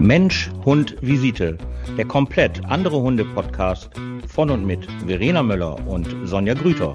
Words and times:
Mensch, 0.00 0.50
Hund, 0.64 0.96
Visite. 1.02 1.58
Der 1.98 2.06
komplett 2.06 2.64
andere 2.64 3.02
Hunde-Podcast 3.02 3.90
von 4.26 4.48
und 4.48 4.64
mit 4.64 4.88
Verena 5.06 5.42
Möller 5.42 5.76
und 5.86 6.08
Sonja 6.24 6.54
Grüter. 6.54 6.94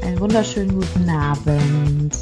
Einen 0.00 0.20
wunderschönen 0.20 0.78
guten 0.78 1.10
Abend. 1.10 2.16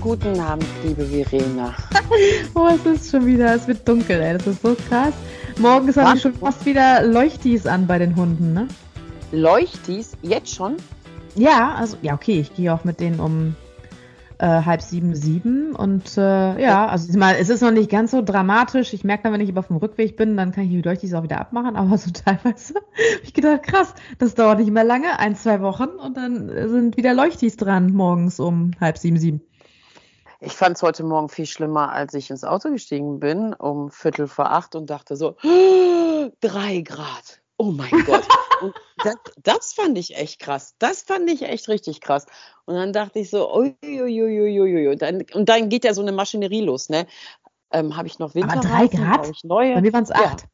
Guten 0.00 0.40
Abend, 0.40 0.66
liebe 0.82 1.04
Verena. 1.04 1.72
oh, 2.54 2.68
es 2.74 2.84
ist 2.84 3.12
schon 3.12 3.24
wieder, 3.24 3.54
es 3.54 3.68
wird 3.68 3.88
dunkel, 3.88 4.20
ey. 4.20 4.38
Das 4.38 4.48
ist 4.48 4.62
so 4.62 4.76
krass. 4.88 5.14
Morgens 5.58 5.96
haben 5.96 6.16
wir 6.16 6.20
schon 6.20 6.34
fast 6.34 6.66
wieder 6.66 7.06
Leuchtis 7.06 7.64
an 7.64 7.86
bei 7.86 8.00
den 8.00 8.16
Hunden, 8.16 8.52
ne? 8.54 8.66
Leuchtis? 9.34 10.16
Jetzt 10.22 10.54
schon? 10.54 10.76
Ja, 11.34 11.74
also, 11.74 11.96
ja, 12.02 12.14
okay, 12.14 12.40
ich 12.40 12.54
gehe 12.54 12.72
auch 12.72 12.84
mit 12.84 13.00
denen 13.00 13.18
um 13.20 13.56
äh, 14.38 14.46
halb 14.46 14.82
sieben, 14.82 15.14
sieben 15.14 15.74
und 15.74 16.16
äh, 16.16 16.60
ja, 16.60 16.86
also 16.86 17.16
mal, 17.18 17.36
es 17.38 17.48
ist 17.48 17.60
noch 17.60 17.70
nicht 17.70 17.90
ganz 17.90 18.10
so 18.10 18.22
dramatisch. 18.22 18.92
Ich 18.92 19.04
merke 19.04 19.24
dann, 19.24 19.32
wenn 19.32 19.40
ich 19.40 19.48
über 19.48 19.62
vom 19.62 19.76
Rückweg 19.76 20.16
bin, 20.16 20.36
dann 20.36 20.52
kann 20.52 20.64
ich 20.64 20.70
die 20.70 20.82
Leuchtis 20.82 21.14
auch 21.14 21.22
wieder 21.22 21.40
abmachen, 21.40 21.76
aber 21.76 21.98
so 21.98 22.10
teilweise 22.24 22.74
habe 22.74 22.86
ich 23.22 23.32
gedacht, 23.32 23.62
krass, 23.62 23.94
das 24.18 24.34
dauert 24.34 24.58
nicht 24.58 24.70
mehr 24.70 24.84
lange, 24.84 25.18
ein, 25.18 25.36
zwei 25.36 25.60
Wochen 25.60 25.88
und 25.88 26.16
dann 26.16 26.48
sind 26.68 26.96
wieder 26.96 27.14
Leuchtis 27.14 27.56
dran 27.56 27.92
morgens 27.92 28.40
um 28.40 28.72
halb 28.80 28.98
sieben, 28.98 29.18
sieben. 29.18 29.40
Ich 30.40 30.52
fand 30.52 30.76
es 30.76 30.82
heute 30.82 31.04
Morgen 31.04 31.30
viel 31.30 31.46
schlimmer, 31.46 31.92
als 31.92 32.12
ich 32.12 32.28
ins 32.30 32.44
Auto 32.44 32.70
gestiegen 32.70 33.18
bin, 33.18 33.54
um 33.54 33.90
Viertel 33.90 34.26
vor 34.26 34.50
acht 34.50 34.74
und 34.74 34.90
dachte 34.90 35.16
so, 35.16 35.36
drei 36.40 36.80
Grad. 36.82 37.40
Oh 37.56 37.70
mein 37.70 38.04
Gott. 38.04 38.26
das, 39.04 39.16
das, 39.42 39.72
fand 39.72 39.96
ich 39.98 40.16
echt 40.16 40.40
krass. 40.40 40.74
Das 40.78 41.02
fand 41.02 41.30
ich 41.30 41.42
echt 41.42 41.68
richtig 41.68 42.00
krass. 42.00 42.26
Und 42.64 42.74
dann 42.74 42.92
dachte 42.92 43.18
ich 43.18 43.30
so, 43.30 43.54
uiuiuiuiui. 43.54 44.88
Und 44.88 45.02
dann, 45.02 45.24
und 45.34 45.48
dann 45.48 45.68
geht 45.68 45.84
ja 45.84 45.94
so 45.94 46.02
eine 46.02 46.12
Maschinerie 46.12 46.62
los, 46.62 46.88
ne? 46.88 47.06
Ähm, 47.70 47.96
Habe 47.96 48.08
ich 48.08 48.18
noch 48.18 48.34
Winter? 48.34 48.52
Aber 48.52 48.60
drei 48.60 48.86
Grad? 48.86 49.30
Bei 49.74 49.80
mir 49.80 49.92
waren 49.92 50.04
es 50.04 50.10
acht. 50.10 50.46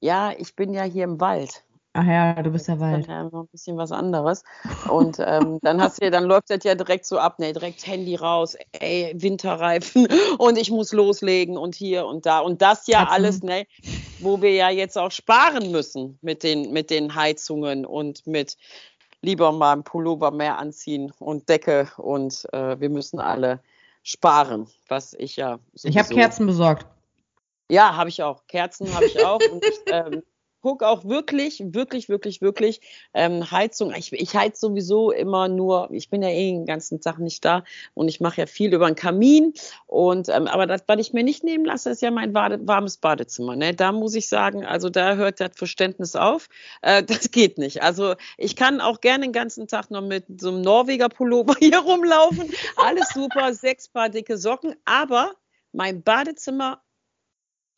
Ja. 0.00 0.30
ja, 0.30 0.38
ich 0.38 0.54
bin 0.54 0.72
ja 0.74 0.82
hier 0.82 1.04
im 1.04 1.20
Wald. 1.20 1.64
Ach 1.92 2.06
ja, 2.06 2.40
du 2.40 2.50
bist 2.50 2.68
ja 2.68 2.78
Wald. 2.78 3.08
Ja 3.08 3.24
noch 3.24 3.42
ein 3.42 3.48
bisschen 3.48 3.76
was 3.76 3.90
anderes. 3.90 4.44
Und 4.88 5.18
ähm, 5.18 5.58
dann 5.62 5.82
hast 5.82 6.00
du 6.00 6.10
dann 6.10 6.24
läuft 6.24 6.50
das 6.50 6.62
ja 6.62 6.76
direkt 6.76 7.04
so 7.04 7.18
ab, 7.18 7.40
ne, 7.40 7.52
direkt 7.52 7.84
Handy 7.86 8.14
raus, 8.14 8.56
ey, 8.72 9.12
Winterreifen 9.16 10.06
und 10.38 10.56
ich 10.56 10.70
muss 10.70 10.92
loslegen 10.92 11.56
und 11.56 11.74
hier 11.74 12.06
und 12.06 12.26
da. 12.26 12.38
Und 12.40 12.62
das 12.62 12.86
ja 12.86 13.08
alles, 13.08 13.42
ne, 13.42 13.66
wo 14.20 14.40
wir 14.40 14.52
ja 14.52 14.70
jetzt 14.70 14.96
auch 14.96 15.10
sparen 15.10 15.72
müssen 15.72 16.18
mit 16.22 16.44
den, 16.44 16.72
mit 16.72 16.90
den 16.90 17.14
Heizungen 17.14 17.84
und 17.84 18.24
mit 18.24 18.56
lieber 19.20 19.50
mal 19.50 19.72
ein 19.72 19.82
Pullover 19.82 20.30
mehr 20.30 20.58
anziehen 20.58 21.12
und 21.18 21.48
Decke 21.48 21.88
und 21.96 22.46
äh, 22.52 22.78
wir 22.80 22.88
müssen 22.88 23.18
alle 23.18 23.60
sparen, 24.02 24.68
was 24.88 25.14
ich 25.14 25.36
ja. 25.36 25.58
Ich 25.82 25.98
habe 25.98 26.08
Kerzen 26.08 26.46
besorgt. 26.46 26.86
Ja, 27.68 27.96
habe 27.96 28.08
ich 28.08 28.22
auch. 28.22 28.46
Kerzen 28.46 28.92
habe 28.94 29.06
ich 29.06 29.24
auch. 29.24 29.40
und 29.52 29.64
ähm, 29.86 30.22
gucke 30.60 30.86
auch 30.86 31.04
wirklich, 31.04 31.62
wirklich, 31.66 32.08
wirklich, 32.08 32.40
wirklich 32.40 32.80
ähm, 33.14 33.50
Heizung. 33.50 33.92
Ich, 33.94 34.12
ich 34.12 34.36
heiz 34.36 34.60
sowieso 34.60 35.10
immer 35.10 35.48
nur, 35.48 35.90
ich 35.90 36.10
bin 36.10 36.22
ja 36.22 36.28
eh 36.28 36.52
den 36.52 36.66
ganzen 36.66 37.00
Tag 37.00 37.18
nicht 37.18 37.44
da 37.44 37.64
und 37.94 38.08
ich 38.08 38.20
mache 38.20 38.40
ja 38.40 38.46
viel 38.46 38.72
über 38.72 38.86
den 38.86 38.94
Kamin. 38.94 39.54
Und 39.86 40.28
ähm, 40.28 40.46
aber 40.46 40.66
das, 40.66 40.82
was 40.86 40.98
ich 41.00 41.12
mir 41.12 41.24
nicht 41.24 41.44
nehmen 41.44 41.64
lasse, 41.64 41.90
ist 41.90 42.02
ja 42.02 42.10
mein 42.10 42.32
Bade, 42.32 42.60
warmes 42.66 42.96
Badezimmer. 42.96 43.56
Ne? 43.56 43.74
Da 43.74 43.92
muss 43.92 44.14
ich 44.14 44.28
sagen, 44.28 44.64
also 44.64 44.90
da 44.90 45.16
hört 45.16 45.40
das 45.40 45.52
Verständnis 45.56 46.16
auf. 46.16 46.48
Äh, 46.82 47.02
das 47.04 47.30
geht 47.30 47.58
nicht. 47.58 47.82
Also 47.82 48.14
ich 48.36 48.56
kann 48.56 48.80
auch 48.80 49.00
gerne 49.00 49.24
den 49.24 49.32
ganzen 49.32 49.68
Tag 49.68 49.90
noch 49.90 50.02
mit 50.02 50.24
so 50.40 50.48
einem 50.48 50.62
Norweger 50.62 51.08
Pullover 51.08 51.54
hier 51.58 51.78
rumlaufen. 51.78 52.50
Alles 52.76 53.08
super, 53.14 53.54
sechs 53.54 53.88
Paar 53.88 54.08
dicke 54.08 54.36
Socken, 54.36 54.74
aber 54.84 55.32
mein 55.72 56.02
Badezimmer 56.02 56.82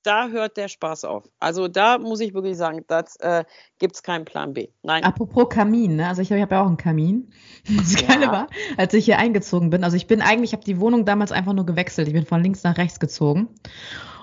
da 0.02 0.28
hört 0.28 0.56
der 0.56 0.68
Spaß 0.68 1.04
auf. 1.04 1.28
Also 1.38 1.68
da 1.68 1.98
muss 1.98 2.20
ich 2.20 2.34
wirklich 2.34 2.56
sagen, 2.56 2.84
da 2.86 3.04
äh, 3.20 3.44
gibt 3.78 3.96
es 3.96 4.02
keinen 4.02 4.24
Plan 4.24 4.54
B. 4.54 4.68
Nein. 4.82 5.04
Apropos 5.04 5.48
Kamin, 5.48 5.96
ne? 5.96 6.08
also 6.08 6.22
ich, 6.22 6.30
ich 6.30 6.40
habe 6.40 6.54
ja 6.54 6.62
auch 6.62 6.66
einen 6.66 6.76
Kamin. 6.76 7.30
Das 7.76 8.00
ja. 8.00 8.08
Geile 8.08 8.26
war, 8.26 8.48
als 8.76 8.92
ich 8.94 9.04
hier 9.04 9.18
eingezogen 9.18 9.70
bin, 9.70 9.84
also 9.84 9.96
ich 9.96 10.08
bin 10.08 10.20
eigentlich, 10.20 10.50
ich 10.50 10.52
habe 10.52 10.64
die 10.64 10.80
Wohnung 10.80 11.04
damals 11.04 11.30
einfach 11.30 11.52
nur 11.52 11.64
gewechselt. 11.64 12.08
Ich 12.08 12.14
bin 12.14 12.26
von 12.26 12.42
links 12.42 12.64
nach 12.64 12.76
rechts 12.76 12.98
gezogen. 12.98 13.48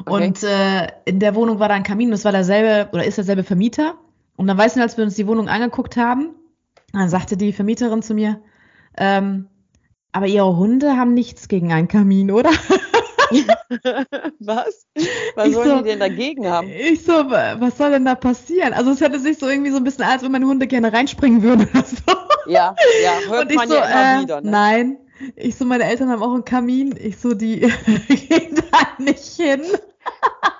Okay. 0.01 0.25
Und 0.25 0.43
äh, 0.43 0.87
in 1.05 1.19
der 1.19 1.35
Wohnung 1.35 1.59
war 1.59 1.69
da 1.69 1.75
ein 1.75 1.83
Kamin, 1.83 2.11
das 2.11 2.25
war 2.25 2.33
derselbe 2.33 2.89
oder 2.91 3.05
ist 3.05 3.17
derselbe 3.17 3.43
Vermieter. 3.43 3.95
Und 4.35 4.47
dann 4.47 4.57
weißt 4.57 4.75
du, 4.75 4.81
als 4.81 4.97
wir 4.97 5.05
uns 5.05 5.15
die 5.15 5.27
Wohnung 5.27 5.47
angeguckt 5.47 5.95
haben, 5.97 6.35
dann 6.91 7.09
sagte 7.09 7.37
die 7.37 7.53
Vermieterin 7.53 8.01
zu 8.01 8.13
mir, 8.13 8.41
ähm, 8.97 9.47
aber 10.11 10.27
ihre 10.27 10.57
Hunde 10.57 10.97
haben 10.97 11.13
nichts 11.13 11.47
gegen 11.47 11.71
einen 11.71 11.87
Kamin, 11.87 12.31
oder? 12.31 12.51
was? 14.39 14.87
Was 15.35 15.47
ich 15.47 15.53
sollen 15.53 15.69
so, 15.69 15.77
die 15.77 15.83
denn 15.83 15.99
dagegen 15.99 16.47
haben? 16.47 16.69
Ich 16.69 17.03
so, 17.03 17.13
was 17.13 17.77
soll 17.77 17.91
denn 17.91 18.05
da 18.05 18.15
passieren? 18.15 18.73
Also 18.73 18.91
es 18.91 19.01
hätte 19.01 19.19
sich 19.19 19.37
so 19.37 19.47
irgendwie 19.47 19.71
so 19.71 19.77
ein 19.77 19.83
bisschen, 19.83 20.03
als 20.03 20.23
wenn 20.23 20.31
meine 20.31 20.45
Hunde 20.45 20.67
gerne 20.67 20.91
reinspringen 20.91 21.41
würden 21.41 21.67
oder 21.73 21.83
so. 21.83 21.95
Ja, 22.47 22.75
ja, 23.03 23.19
hört 23.29 23.53
man 23.53 23.69
so, 23.69 23.75
ja 23.75 24.17
äh, 24.17 24.21
wieder. 24.21 24.41
Ne? 24.41 24.49
Nein. 24.49 24.97
Ich 25.35 25.57
so, 25.57 25.65
meine 25.65 25.83
Eltern 25.83 26.09
haben 26.09 26.23
auch 26.23 26.33
einen 26.33 26.45
Kamin. 26.45 26.95
Ich 26.97 27.17
so, 27.17 27.33
die 27.33 27.59
gehen 28.07 28.55
da 28.71 29.03
nicht 29.03 29.35
hin. 29.35 29.63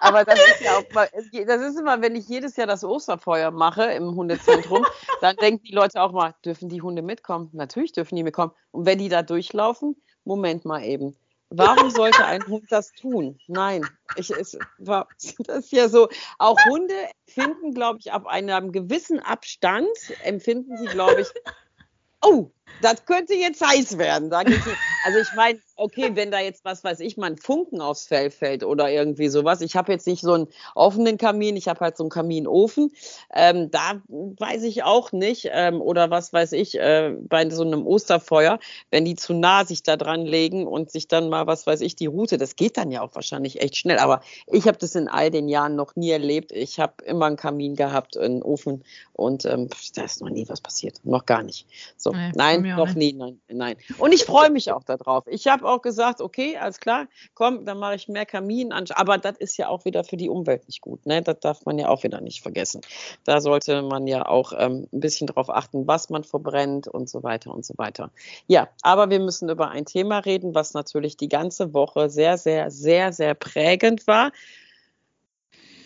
Aber 0.02 0.26
das 0.26 0.40
ist 0.40 0.62
ja 0.62 0.78
auch 0.78 0.94
mal, 0.94 1.10
das 1.14 1.62
ist 1.62 1.80
immer, 1.80 2.02
wenn 2.02 2.16
ich 2.16 2.28
jedes 2.28 2.56
Jahr 2.56 2.68
das 2.68 2.84
Osterfeuer 2.84 3.52
mache 3.52 3.84
im 3.84 4.16
Hundezentrum, 4.16 4.86
dann 5.22 5.36
denken 5.38 5.64
die 5.64 5.74
Leute 5.74 6.02
auch 6.02 6.12
mal, 6.12 6.36
dürfen 6.46 6.70
die 6.70 6.82
Hunde 6.82 7.02
mitkommen? 7.02 7.50
Natürlich 7.54 7.92
dürfen 7.92 8.16
die 8.16 8.24
mitkommen. 8.24 8.52
Und 8.72 8.86
wenn 8.86 9.00
die 9.00 9.10
da 9.10 9.24
durchlaufen, 9.24 9.96
Moment 10.26 10.66
mal 10.66 10.84
eben. 10.84 11.16
Warum 11.52 11.90
sollte 11.90 12.26
ein 12.26 12.46
Hund 12.46 12.66
das 12.70 12.92
tun? 12.92 13.40
Nein, 13.48 13.84
ich, 14.16 14.30
es 14.30 14.58
war, 14.78 15.08
das 15.40 15.66
ist 15.66 15.72
ja 15.72 15.90
so. 15.90 16.10
Auch 16.38 16.58
Hunde 16.66 16.94
finden, 17.28 17.74
glaube 17.74 18.00
ich, 18.00 18.12
ab 18.12 18.28
einem 18.28 18.72
gewissen 18.72 19.20
Abstand, 19.20 19.88
empfinden 20.24 20.78
sie, 20.78 20.86
glaube 20.86 21.22
ich, 21.22 21.28
oh, 22.22 22.52
das 22.82 23.06
könnte 23.06 23.34
jetzt 23.34 23.66
heiß 23.66 23.98
werden. 23.98 24.32
also 24.34 25.20
ich 25.20 25.34
meine, 25.36 25.60
okay, 25.76 26.12
wenn 26.14 26.32
da 26.32 26.40
jetzt, 26.40 26.66
was 26.66 26.84
weiß 26.84 27.00
ich, 27.00 27.18
mal 27.18 27.28
ein 27.28 27.38
Funken 27.38 27.82
aufs 27.82 28.08
Fell 28.08 28.30
fällt 28.32 28.64
oder 28.64 28.90
irgendwie 28.90 29.30
sowas. 29.30 29.62
Ich 29.62 29.76
habe 29.76 29.92
jetzt 29.92 30.08
nicht 30.08 30.22
so 30.22 30.34
einen 30.34 30.48
offenen 30.76 31.18
Kamin, 31.18 31.56
ich 31.56 31.68
habe 31.68 31.80
halt 31.80 31.98
so 31.98 32.04
einen 32.04 32.10
Kaminofen. 32.10 32.92
Ähm, 33.34 33.72
da 33.72 34.02
weiß 34.10 34.64
ich 34.64 34.84
auch 34.84 35.12
nicht, 35.12 35.50
ähm, 35.52 35.82
oder 35.82 36.10
was 36.10 36.34
weiß 36.34 36.52
ich, 36.54 36.80
äh, 36.80 37.16
bei 37.22 37.50
so 37.50 37.64
einem 37.64 37.88
Osterfeuer, 37.88 38.60
wenn 38.92 39.06
die 39.06 39.16
zu 39.16 39.34
nah 39.34 39.66
sich 39.66 39.84
da 39.84 39.98
dran 39.98 40.26
legen 40.26 40.68
und 40.68 40.92
sich 40.92 41.08
dann 41.08 41.30
mal, 41.30 41.48
was 41.48 41.66
weiß 41.66 41.82
ich, 41.82 41.96
die 41.96 42.08
Route, 42.08 42.38
das 42.38 42.56
geht 42.56 42.78
dann 42.78 42.92
ja 42.92 43.02
auch 43.02 43.16
wahrscheinlich 43.16 43.62
echt 43.62 43.78
schnell. 43.78 44.00
Aber 44.00 44.22
ich 44.48 44.68
habe 44.68 44.78
das 44.78 44.96
in 44.96 45.08
all 45.08 45.32
den 45.32 45.48
Jahren 45.48 45.76
noch 45.76 45.96
nie 45.96 46.12
erlebt. 46.12 46.52
Ich 46.52 46.80
habe 46.80 47.04
immer 47.06 47.26
einen 47.26 47.38
Kamin 47.38 47.76
gehabt, 47.76 48.18
einen 48.18 48.44
Ofen 48.44 48.84
und 49.14 49.46
ähm, 49.46 49.70
da 49.96 50.04
ist 50.04 50.22
noch 50.22 50.30
nie 50.30 50.48
was 50.50 50.62
passiert. 50.62 51.00
Noch 51.04 51.26
gar 51.26 51.44
nicht. 51.44 51.68
So, 51.98 52.12
nee, 52.12 52.32
nein, 52.62 52.78
noch 52.78 52.94
nie, 52.96 53.14
nein, 53.14 53.40
nein. 53.48 53.76
Und 53.98 54.14
ich 54.14 54.26
freue 54.26 54.50
mich 54.50 54.72
auch 54.72 54.84
darauf. 54.84 55.26
Ich 55.28 55.48
habe 55.48 55.66
auch 55.66 55.82
gesagt, 55.82 56.22
okay, 56.22 56.58
alles 56.58 56.80
klar, 56.80 57.08
komm, 57.34 57.66
dann 57.66 57.80
mache 57.80 57.96
ich 57.96 58.08
mehr 58.08 58.26
Kamin 58.26 58.72
an. 58.72 58.86
Aber 58.96 59.18
das 59.18 59.38
ist 59.38 59.58
ja 59.58 59.68
auch 59.68 59.86
wieder 59.86 60.04
für 60.04 60.18
die 60.18 60.30
Umwelt 60.30 60.68
nicht 60.68 60.82
gut. 60.82 61.06
Ne? 61.06 61.22
Das 61.22 61.40
darf 61.40 61.66
man 61.66 61.78
ja 61.78 61.90
auch 61.90 62.04
wieder 62.04 62.22
nicht 62.22 62.42
vergessen. 62.42 62.82
Da 63.24 63.42
sollte 63.42 63.82
man 63.82 64.08
ja 64.08 64.26
auch 64.26 64.54
ähm, 64.58 64.88
ein 64.92 65.00
bisschen 65.00 65.28
darauf 65.28 65.50
achten, 65.50 65.88
was 65.88 66.10
man 66.10 66.24
verbrennt 66.24 66.88
und 66.88 67.10
so 67.10 67.24
weiter 67.24 67.54
und 67.54 67.66
so 67.66 67.74
weiter. 67.78 68.12
Ja, 68.48 68.70
aber 68.82 69.10
wir 69.10 69.20
müssen 69.20 69.50
über 69.50 69.70
ein 69.70 69.86
Thema 69.86 70.20
reden, 70.20 70.56
was 70.56 70.74
natürlich 70.74 71.18
die 71.18 71.30
ganze 71.30 71.74
Woche 71.74 72.10
sehr, 72.10 72.38
sehr, 72.38 72.72
sehr, 72.72 73.14
sehr 73.14 73.34
prägend 73.34 74.08
war. 74.08 74.32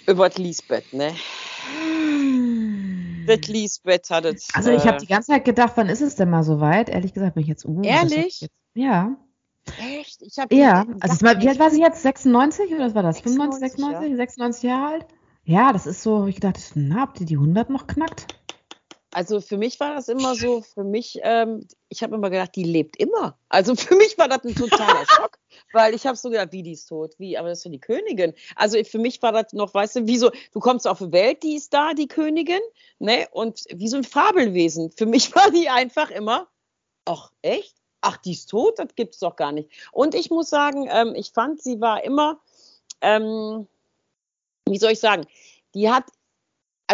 Über 0.06 0.28
das 0.28 0.38
Lisbeth, 0.38 0.92
ne? 0.94 1.16
Das 3.28 3.48
Lisbeth 3.48 4.10
hat 4.10 4.26
es. 4.26 4.48
Also 4.54 4.72
ich 4.72 4.86
habe 4.86 4.98
äh, 4.98 5.00
die 5.00 5.08
ganze 5.08 5.32
Zeit 5.32 5.46
gedacht, 5.46 5.74
wann 5.76 5.90
ist 5.90 6.02
es 6.02 6.16
denn 6.16 6.30
mal 6.30 6.44
so 6.44 6.60
weit? 6.60 6.90
Ehrlich 6.90 7.14
gesagt 7.14 7.36
bin 7.36 7.44
ich 7.44 7.50
jetzt. 7.50 7.66
Uh, 7.66 7.82
Ehrlich? 7.84 8.48
ja. 8.74 9.16
Echt? 9.80 10.22
Ich 10.22 10.38
habe 10.38 10.54
ja, 10.54 10.86
also 11.00 11.26
mal, 11.26 11.42
wie 11.42 11.48
alt 11.48 11.60
war 11.60 11.72
sie 11.72 11.82
jetzt? 11.82 12.04
96 12.04 12.74
oder 12.74 12.86
was 12.86 12.96
war 12.96 13.04
das? 13.04 13.22
95, 13.22 13.60
96, 13.72 14.10
ja. 14.10 14.18
96 14.18 14.64
Jahre 14.64 14.94
alt? 14.94 15.06
Ja, 15.46 15.74
das 15.74 15.86
ist 15.88 16.04
so, 16.04 16.28
ich 16.28 16.40
dachte, 16.40 16.62
na, 16.76 17.02
habt 17.02 17.20
ihr 17.20 17.26
die 17.26 17.36
100 17.36 17.70
noch 17.70 17.88
knackt? 17.88 18.28
Also 19.14 19.42
für 19.42 19.58
mich 19.58 19.80
war 19.80 19.96
das 19.96 20.10
immer 20.10 20.36
so, 20.36 20.62
für 20.62 20.84
mich, 20.84 21.20
ähm, 21.22 21.68
ich 21.90 22.04
habe 22.04 22.16
immer 22.16 22.30
gedacht, 22.30 22.56
die 22.56 22.64
lebt 22.64 22.98
immer. 22.98 23.38
Also 23.50 23.76
für 23.76 23.96
mich 23.96 24.18
war 24.18 24.28
das 24.28 24.44
ein 24.44 24.56
totaler 24.56 25.06
Schock, 25.08 25.38
weil 25.72 25.94
ich 25.94 26.06
habe 26.06 26.18
so 26.18 26.30
gedacht, 26.30 26.52
wie 26.52 26.64
die 26.64 26.74
ist 26.74 26.88
tot, 26.88 27.14
wie, 27.18 27.38
aber 27.38 27.50
das 27.50 27.60
ist 27.60 27.66
ja 27.66 27.72
die 27.72 27.80
Königin. 27.80 28.34
Also 28.56 28.84
für 28.84 29.00
mich 29.00 29.22
war 29.22 29.32
das 29.32 29.54
noch, 29.54 29.74
weißt 29.74 29.98
du, 29.98 30.08
wie 30.08 30.18
so, 30.18 30.32
du 30.52 30.60
kommst 30.60 30.88
auf 30.88 31.00
die 31.00 31.12
Welt, 31.12 31.44
die 31.44 31.56
ist 31.56 31.74
da, 31.74 31.94
die 31.94 32.08
Königin, 32.08 32.62
ne, 33.00 33.28
und 33.32 33.64
wie 33.74 33.88
so 33.88 33.98
ein 33.98 34.04
Fabelwesen. 34.04 34.92
Für 34.92 35.06
mich 35.06 35.34
war 35.36 35.52
die 35.52 35.70
einfach 35.70 36.10
immer, 36.10 36.48
ach 37.06 37.32
echt? 37.42 37.76
ach, 38.04 38.18
die 38.18 38.34
ist 38.34 38.50
tot, 38.50 38.78
das 38.78 38.96
gibt 38.96 39.14
es 39.14 39.20
doch 39.20 39.36
gar 39.36 39.52
nicht. 39.52 39.70
Und 39.92 40.14
ich 40.14 40.30
muss 40.30 40.50
sagen, 40.50 40.88
ähm, 40.92 41.16
ich 41.16 41.32
fand, 41.32 41.62
sie 41.62 41.80
war 41.82 42.04
immer, 42.04 42.40
ähm, 43.02 43.68
wie 44.68 44.78
soll 44.78 44.92
ich 44.92 45.00
sagen, 45.00 45.26
die 45.74 45.90
hat, 45.90 46.06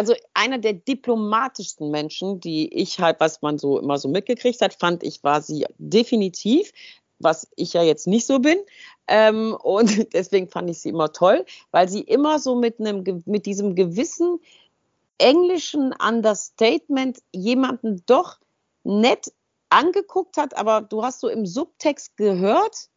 also 0.00 0.14
einer 0.32 0.56
der 0.56 0.72
diplomatischsten 0.72 1.90
Menschen, 1.90 2.40
die 2.40 2.72
ich 2.72 3.00
halt, 3.00 3.20
was 3.20 3.42
man 3.42 3.58
so 3.58 3.78
immer 3.78 3.98
so 3.98 4.08
mitgekriegt 4.08 4.62
hat, 4.62 4.72
fand 4.72 5.02
ich, 5.02 5.22
war 5.22 5.42
sie 5.42 5.66
definitiv, 5.76 6.72
was 7.18 7.46
ich 7.54 7.74
ja 7.74 7.82
jetzt 7.82 8.06
nicht 8.06 8.24
so 8.24 8.38
bin. 8.38 8.56
Ähm, 9.08 9.54
und 9.62 10.10
deswegen 10.14 10.48
fand 10.48 10.70
ich 10.70 10.78
sie 10.78 10.88
immer 10.88 11.12
toll, 11.12 11.44
weil 11.70 11.86
sie 11.90 12.00
immer 12.00 12.38
so 12.38 12.54
mit 12.54 12.80
einem, 12.80 13.22
mit 13.26 13.44
diesem 13.44 13.74
gewissen 13.74 14.40
englischen 15.18 15.92
Understatement 15.92 17.18
jemanden 17.34 18.02
doch 18.06 18.38
nett 18.84 19.30
angeguckt 19.68 20.38
hat, 20.38 20.56
aber 20.56 20.80
du 20.80 21.04
hast 21.04 21.20
so 21.20 21.28
im 21.28 21.44
Subtext 21.44 22.16
gehört, 22.16 22.88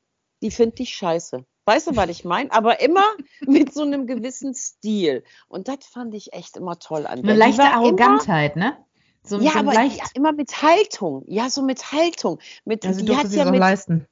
die 0.41 0.51
finde 0.51 0.83
ich 0.83 0.95
scheiße. 0.95 1.43
Weißt 1.65 1.87
du, 1.87 1.95
was 1.95 2.09
ich 2.09 2.25
meine? 2.25 2.51
Aber 2.51 2.81
immer 2.81 3.03
mit 3.41 3.73
so 3.73 3.83
einem 3.83 4.07
gewissen 4.07 4.53
Stil. 4.53 5.23
Und 5.47 5.67
das 5.67 5.85
fand 5.85 6.13
ich 6.13 6.33
echt 6.33 6.57
immer 6.57 6.79
toll 6.79 7.05
an. 7.05 7.19
Eine 7.19 7.35
leichte 7.35 7.63
Arrogantheit, 7.63 8.55
immer, 8.55 8.65
ne? 8.65 8.77
So, 9.25 9.39
ja, 9.39 9.51
so 9.51 9.59
aber 9.59 9.73
leicht... 9.73 9.97
ja, 9.97 10.05
immer 10.15 10.33
mit 10.33 10.61
Haltung. 10.61 11.23
Ja, 11.27 11.49
so 11.49 11.61
mit 11.61 11.93
Haltung. 11.93 12.39
Mit, 12.65 12.85
also 12.85 13.05
die 13.05 13.15
hat 13.15 13.31
ja 13.31 13.49
mit, 13.49 13.59
leisten. 13.59 14.05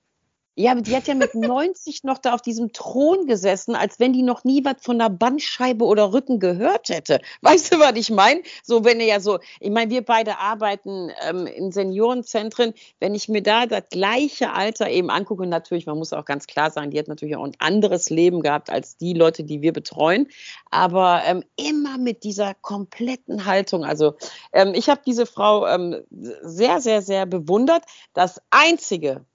Ja, 0.55 0.71
aber 0.71 0.81
die 0.81 0.95
hat 0.95 1.07
ja 1.07 1.15
mit 1.15 1.33
90 1.35 2.03
noch 2.03 2.17
da 2.17 2.33
auf 2.33 2.41
diesem 2.41 2.73
Thron 2.73 3.25
gesessen, 3.25 3.75
als 3.75 3.99
wenn 3.99 4.11
die 4.11 4.21
noch 4.21 4.43
nie 4.43 4.65
was 4.65 4.75
von 4.81 4.99
einer 4.99 5.09
Bandscheibe 5.09 5.85
oder 5.85 6.11
Rücken 6.13 6.39
gehört 6.39 6.89
hätte. 6.89 7.21
Weißt 7.41 7.73
du, 7.73 7.79
was 7.79 7.95
ich 7.95 8.09
meine? 8.09 8.41
So, 8.63 8.83
wenn 8.83 8.99
ihr 8.99 9.05
ja 9.05 9.19
so, 9.21 9.39
ich 9.59 9.69
meine, 9.69 9.89
wir 9.91 10.03
beide 10.03 10.39
arbeiten 10.39 11.11
ähm, 11.27 11.47
in 11.47 11.71
Seniorenzentren, 11.71 12.73
wenn 12.99 13.15
ich 13.15 13.29
mir 13.29 13.41
da 13.41 13.65
das 13.65 13.83
gleiche 13.89 14.51
Alter 14.51 14.89
eben 14.89 15.09
angucke, 15.09 15.47
natürlich, 15.47 15.85
man 15.85 15.97
muss 15.97 16.11
auch 16.11 16.25
ganz 16.25 16.47
klar 16.47 16.69
sagen, 16.69 16.91
die 16.91 16.99
hat 16.99 17.07
natürlich 17.07 17.37
auch 17.37 17.45
ein 17.45 17.55
anderes 17.59 18.09
Leben 18.09 18.41
gehabt 18.41 18.69
als 18.69 18.97
die 18.97 19.13
Leute, 19.13 19.43
die 19.43 19.61
wir 19.61 19.71
betreuen, 19.71 20.27
aber 20.69 21.21
ähm, 21.25 21.43
immer 21.55 21.97
mit 21.97 22.23
dieser 22.23 22.53
kompletten 22.55 23.45
Haltung. 23.45 23.85
Also 23.85 24.15
ähm, 24.51 24.73
ich 24.75 24.89
habe 24.89 25.01
diese 25.05 25.25
Frau 25.25 25.65
ähm, 25.67 26.01
sehr, 26.09 26.81
sehr, 26.81 27.01
sehr 27.01 27.25
bewundert. 27.25 27.83
Das 28.13 28.41
Einzige, 28.49 29.25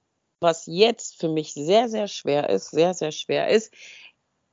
was 0.40 0.66
jetzt 0.66 1.18
für 1.20 1.28
mich 1.28 1.54
sehr, 1.54 1.88
sehr 1.88 2.08
schwer 2.08 2.48
ist, 2.50 2.70
sehr, 2.70 2.94
sehr 2.94 3.12
schwer 3.12 3.48
ist, 3.48 3.72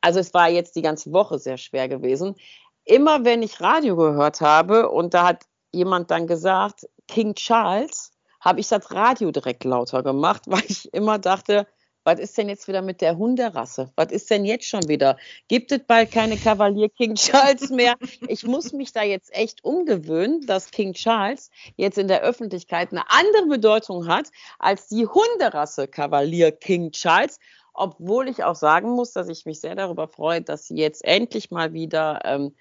also 0.01 0.19
es 0.19 0.33
war 0.33 0.49
jetzt 0.49 0.75
die 0.75 0.81
ganze 0.81 1.13
Woche 1.13 1.39
sehr 1.39 1.57
schwer 1.57 1.87
gewesen, 1.87 2.35
immer 2.85 3.23
wenn 3.23 3.41
ich 3.41 3.61
Radio 3.61 3.95
gehört 3.95 4.41
habe 4.41 4.89
und 4.89 5.13
da 5.13 5.27
hat 5.27 5.45
jemand 5.71 6.11
dann 6.11 6.27
gesagt, 6.27 6.87
King 7.07 7.35
Charles, 7.35 8.11
habe 8.41 8.59
ich 8.59 8.67
das 8.67 8.91
Radio 8.91 9.31
direkt 9.31 9.63
lauter 9.63 10.03
gemacht, 10.03 10.43
weil 10.47 10.63
ich 10.67 10.93
immer 10.93 11.19
dachte, 11.19 11.67
was 12.03 12.19
ist 12.19 12.37
denn 12.37 12.49
jetzt 12.49 12.67
wieder 12.67 12.81
mit 12.81 13.01
der 13.01 13.17
Hunderasse? 13.17 13.91
Was 13.95 14.11
ist 14.11 14.29
denn 14.29 14.45
jetzt 14.45 14.65
schon 14.65 14.87
wieder? 14.87 15.17
Gibt 15.47 15.71
es 15.71 15.79
bald 15.85 16.11
keine 16.11 16.37
Kavalier 16.37 16.89
King 16.89 17.15
Charles 17.15 17.69
mehr? 17.69 17.95
Ich 18.27 18.43
muss 18.45 18.73
mich 18.73 18.91
da 18.91 19.03
jetzt 19.03 19.33
echt 19.33 19.63
umgewöhnen, 19.63 20.45
dass 20.45 20.71
King 20.71 20.93
Charles 20.93 21.49
jetzt 21.75 21.97
in 21.97 22.07
der 22.07 22.21
Öffentlichkeit 22.21 22.91
eine 22.91 23.09
andere 23.09 23.47
Bedeutung 23.47 24.07
hat 24.07 24.29
als 24.59 24.87
die 24.87 25.07
Hunderasse 25.07 25.87
Kavalier 25.87 26.51
King 26.51 26.91
Charles. 26.91 27.39
Obwohl 27.73 28.27
ich 28.27 28.43
auch 28.43 28.55
sagen 28.55 28.91
muss, 28.91 29.13
dass 29.13 29.29
ich 29.29 29.45
mich 29.45 29.59
sehr 29.59 29.75
darüber 29.75 30.07
freue, 30.07 30.41
dass 30.41 30.67
sie 30.67 30.75
jetzt 30.75 31.03
endlich 31.03 31.49
mal 31.49 31.73
wieder 31.73 32.19
ähm, 32.23 32.53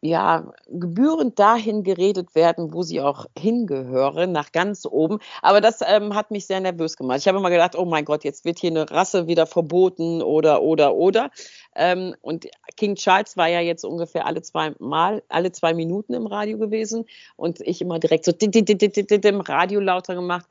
ja, 0.00 0.52
gebührend 0.68 1.38
dahin 1.38 1.82
geredet 1.82 2.34
werden, 2.34 2.72
wo 2.72 2.82
sie 2.82 3.00
auch 3.00 3.26
hingehören, 3.36 4.30
nach 4.30 4.52
ganz 4.52 4.86
oben. 4.86 5.18
Aber 5.42 5.60
das 5.60 5.80
ähm, 5.86 6.14
hat 6.14 6.30
mich 6.30 6.46
sehr 6.46 6.60
nervös 6.60 6.96
gemacht. 6.96 7.18
Ich 7.18 7.28
habe 7.28 7.38
immer 7.38 7.50
gedacht, 7.50 7.76
oh 7.76 7.86
mein 7.86 8.04
Gott, 8.04 8.22
jetzt 8.22 8.44
wird 8.44 8.58
hier 8.58 8.70
eine 8.70 8.90
Rasse 8.90 9.26
wieder 9.26 9.46
verboten 9.46 10.22
oder, 10.22 10.62
oder, 10.62 10.94
oder. 10.94 11.30
Ähm, 11.74 12.14
und 12.20 12.46
King 12.76 12.94
Charles 12.94 13.36
war 13.36 13.48
ja 13.48 13.60
jetzt 13.60 13.84
ungefähr 13.84 14.26
alle 14.26 14.42
zwei 14.42 14.74
Mal, 14.78 15.22
alle 15.28 15.50
zwei 15.52 15.72
Minuten 15.74 16.14
im 16.14 16.26
Radio 16.26 16.58
gewesen 16.58 17.06
und 17.36 17.60
ich 17.60 17.80
immer 17.80 17.98
direkt 17.98 18.26
so 18.26 18.32
im 18.32 19.40
Radio 19.40 19.80
lauter 19.80 20.14
gemacht. 20.14 20.46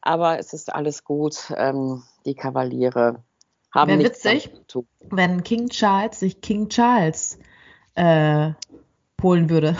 Aber 0.00 0.38
es 0.38 0.52
ist 0.52 0.72
alles 0.72 1.02
gut. 1.04 1.52
Ähm, 1.56 2.02
die 2.26 2.34
Kavaliere 2.34 3.22
haben 3.72 3.90
Wäre 3.90 4.04
witzig, 4.04 4.50
wenn 5.10 5.42
King 5.42 5.68
Charles 5.68 6.20
sich 6.20 6.40
King 6.40 6.68
Charles 6.68 7.38
äh, 7.96 8.50
holen 9.24 9.50
würde. 9.50 9.76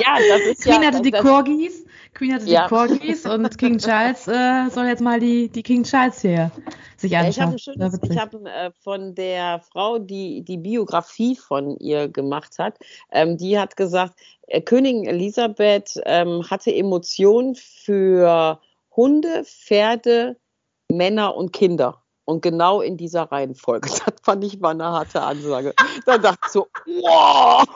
Ja, 0.00 0.16
das 0.28 0.42
ist 0.42 0.62
Queen 0.62 0.82
ja. 0.82 0.88
hatte 0.88 1.02
die 1.02 1.10
Corgis, 1.10 1.84
Queen 2.14 2.34
hatte 2.34 2.46
ja. 2.46 2.62
die 2.62 2.68
Corgis 2.68 3.26
und 3.26 3.58
King 3.58 3.78
Charles 3.78 4.28
äh, 4.28 4.68
soll 4.70 4.86
jetzt 4.86 5.02
mal 5.02 5.18
die, 5.18 5.48
die 5.48 5.62
King 5.62 5.82
Charles 5.82 6.20
hier 6.20 6.52
sich 6.96 7.16
anschauen. 7.16 7.56
ich 7.56 7.68
habe 8.18 8.40
hab, 8.44 8.46
äh, 8.46 8.70
von 8.82 9.14
der 9.14 9.60
Frau, 9.60 9.98
die 9.98 10.42
die 10.42 10.58
Biografie 10.58 11.34
von 11.34 11.76
ihr 11.78 12.08
gemacht 12.08 12.58
hat, 12.58 12.78
ähm, 13.10 13.36
die 13.36 13.58
hat 13.58 13.76
gesagt, 13.76 14.14
äh, 14.46 14.60
Königin 14.60 15.06
Elisabeth 15.06 16.00
ähm, 16.04 16.48
hatte 16.48 16.72
Emotionen 16.72 17.56
für 17.56 18.60
Hunde, 18.94 19.44
Pferde, 19.44 20.36
Männer 20.88 21.36
und 21.36 21.52
Kinder. 21.52 22.01
Und 22.24 22.40
genau 22.40 22.80
in 22.80 22.96
dieser 22.96 23.22
Reihenfolge. 23.24 23.88
Das 24.06 24.14
fand 24.22 24.44
ich 24.44 24.60
mal 24.60 24.70
eine 24.70 24.84
harte 24.84 25.20
Ansage. 25.22 25.74
Da 26.06 26.18
dachte 26.18 26.38
ich 26.44 26.52
so, 26.52 26.68
wow. 26.86 27.66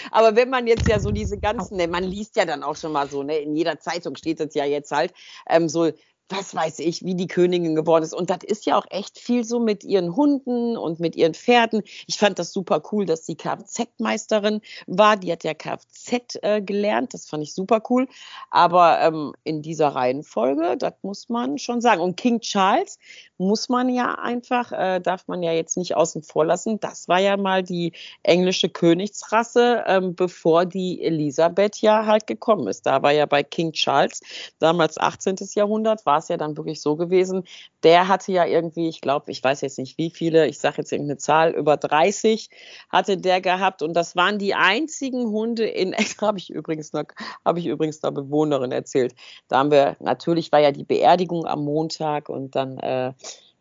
Aber 0.10 0.36
wenn 0.36 0.48
man 0.48 0.66
jetzt 0.66 0.88
ja 0.88 0.98
so 1.00 1.10
diese 1.10 1.38
ganzen, 1.38 1.76
ne, 1.76 1.86
man 1.86 2.04
liest 2.04 2.36
ja 2.36 2.46
dann 2.46 2.62
auch 2.62 2.76
schon 2.76 2.92
mal 2.92 3.08
so, 3.10 3.22
ne, 3.22 3.38
in 3.38 3.54
jeder 3.54 3.78
Zeitung 3.78 4.16
steht 4.16 4.40
das 4.40 4.54
ja 4.54 4.64
jetzt 4.64 4.90
halt, 4.90 5.12
ähm, 5.48 5.68
so 5.68 5.90
was 6.28 6.54
weiß 6.54 6.80
ich, 6.80 7.04
wie 7.04 7.14
die 7.14 7.26
Königin 7.26 7.74
geworden 7.74 8.04
ist. 8.04 8.14
Und 8.14 8.30
das 8.30 8.44
ist 8.44 8.66
ja 8.66 8.76
auch 8.76 8.86
echt 8.90 9.18
viel 9.18 9.44
so 9.44 9.60
mit 9.60 9.84
ihren 9.84 10.14
Hunden 10.14 10.76
und 10.76 11.00
mit 11.00 11.16
ihren 11.16 11.34
Pferden. 11.34 11.82
Ich 12.06 12.18
fand 12.18 12.38
das 12.38 12.52
super 12.52 12.82
cool, 12.92 13.06
dass 13.06 13.24
sie 13.24 13.36
Kfz-Meisterin 13.36 14.60
war. 14.86 15.16
Die 15.16 15.32
hat 15.32 15.44
ja 15.44 15.54
Kfz 15.54 16.38
äh, 16.42 16.60
gelernt. 16.60 17.14
Das 17.14 17.26
fand 17.26 17.42
ich 17.42 17.54
super 17.54 17.82
cool. 17.88 18.08
Aber 18.50 19.00
ähm, 19.00 19.32
in 19.44 19.62
dieser 19.62 19.88
Reihenfolge, 19.88 20.76
das 20.76 20.94
muss 21.02 21.28
man 21.28 21.58
schon 21.58 21.80
sagen. 21.80 22.02
Und 22.02 22.16
King 22.16 22.40
Charles 22.40 22.98
muss 23.38 23.68
man 23.68 23.88
ja 23.88 24.16
einfach, 24.16 24.72
äh, 24.72 25.00
darf 25.00 25.28
man 25.28 25.42
ja 25.42 25.52
jetzt 25.52 25.76
nicht 25.76 25.96
außen 25.96 26.22
vor 26.24 26.44
lassen. 26.44 26.80
Das 26.80 27.08
war 27.08 27.20
ja 27.20 27.36
mal 27.36 27.62
die 27.62 27.92
englische 28.24 28.68
Königsrasse, 28.68 29.84
ähm, 29.86 30.14
bevor 30.14 30.66
die 30.66 31.02
Elisabeth 31.02 31.80
ja 31.80 32.04
halt 32.06 32.26
gekommen 32.26 32.66
ist. 32.66 32.84
Da 32.84 33.02
war 33.02 33.12
ja 33.12 33.26
bei 33.26 33.44
King 33.44 33.72
Charles, 33.72 34.20
damals 34.58 34.98
18. 34.98 35.36
Jahrhundert, 35.54 36.04
war 36.04 36.18
es 36.18 36.28
ja 36.28 36.36
dann 36.36 36.56
wirklich 36.56 36.82
so 36.82 36.96
gewesen. 36.96 37.44
Der 37.84 38.08
hatte 38.08 38.32
ja 38.32 38.44
irgendwie, 38.44 38.88
ich 38.88 39.00
glaube, 39.00 39.30
ich 39.30 39.42
weiß 39.42 39.60
jetzt 39.60 39.78
nicht 39.78 39.98
wie 39.98 40.10
viele, 40.10 40.48
ich 40.48 40.58
sage 40.58 40.78
jetzt 40.78 40.90
irgendeine 40.90 41.18
Zahl, 41.18 41.52
über 41.52 41.76
30 41.76 42.50
hatte 42.88 43.16
der 43.16 43.40
gehabt. 43.40 43.82
Und 43.82 43.94
das 43.94 44.16
waren 44.16 44.38
die 44.38 44.54
einzigen 44.54 45.28
Hunde 45.30 45.64
in, 45.64 45.94
habe 46.20 46.38
ich 46.38 46.50
übrigens 46.50 46.92
noch, 46.92 47.04
habe 47.44 47.60
ich 47.60 47.66
übrigens 47.66 48.00
der 48.00 48.10
Bewohnerin 48.10 48.72
erzählt. 48.72 49.14
Da 49.46 49.58
haben 49.58 49.70
wir, 49.70 49.96
natürlich 50.00 50.50
war 50.50 50.58
ja 50.58 50.72
die 50.72 50.84
Beerdigung 50.84 51.46
am 51.46 51.64
Montag 51.64 52.28
und 52.28 52.56
dann 52.56 52.78
äh, 52.78 53.12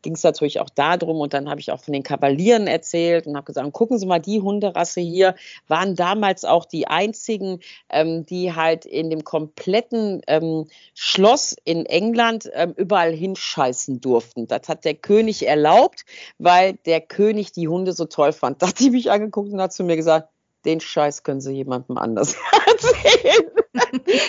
ging 0.02 0.16
es 0.16 0.24
natürlich 0.24 0.60
auch 0.60 0.70
darum 0.70 1.20
und 1.20 1.34
dann 1.34 1.50
habe 1.50 1.60
ich 1.60 1.72
auch 1.72 1.80
von 1.80 1.94
den 1.94 2.04
Kavalieren 2.04 2.68
erzählt 2.68 3.28
und 3.28 3.36
habe 3.36 3.46
gesagt, 3.46 3.72
gucken 3.74 3.98
Sie 3.98 4.06
mal, 4.06 4.20
die 4.20 4.42
Hunderasse 4.42 5.02
hier 5.02 5.36
waren 5.68 5.96
damals 5.96 6.46
auch 6.46 6.66
die 6.66 6.88
einzigen, 6.88 7.60
ähm, 7.90 8.26
die 8.26 8.54
halt 8.54 8.86
in 8.86 9.10
dem 9.10 9.24
kompletten 9.24 10.22
ähm, 10.28 10.68
Schloss 10.94 11.56
in 11.64 11.86
England 11.86 12.50
ähm, 12.54 12.74
überall 12.76 13.14
hinscheißen 13.14 14.02
durften. 14.02 14.48
Das 14.48 14.70
hat 14.70 14.86
der 14.86 14.96
König 14.96 15.48
erlaubt, 15.48 16.06
weil 16.38 16.74
der 16.86 17.02
König 17.02 17.52
die 17.52 17.68
Hunde 17.68 17.94
so 17.94 18.06
toll 18.06 18.34
fand. 18.34 18.62
Da 18.62 18.68
hat 18.68 18.80
die 18.80 18.92
mich 18.92 19.12
angeguckt 19.12 19.52
und 19.52 19.62
hat 19.62 19.74
zu 19.74 19.84
mir 19.84 19.96
gesagt, 19.96 20.30
den 20.68 20.82
Scheiß 20.82 21.24
können 21.24 21.42
Sie 21.42 21.54
jemandem 21.54 21.98
anders 21.98 22.36
erzählen. 22.68 23.52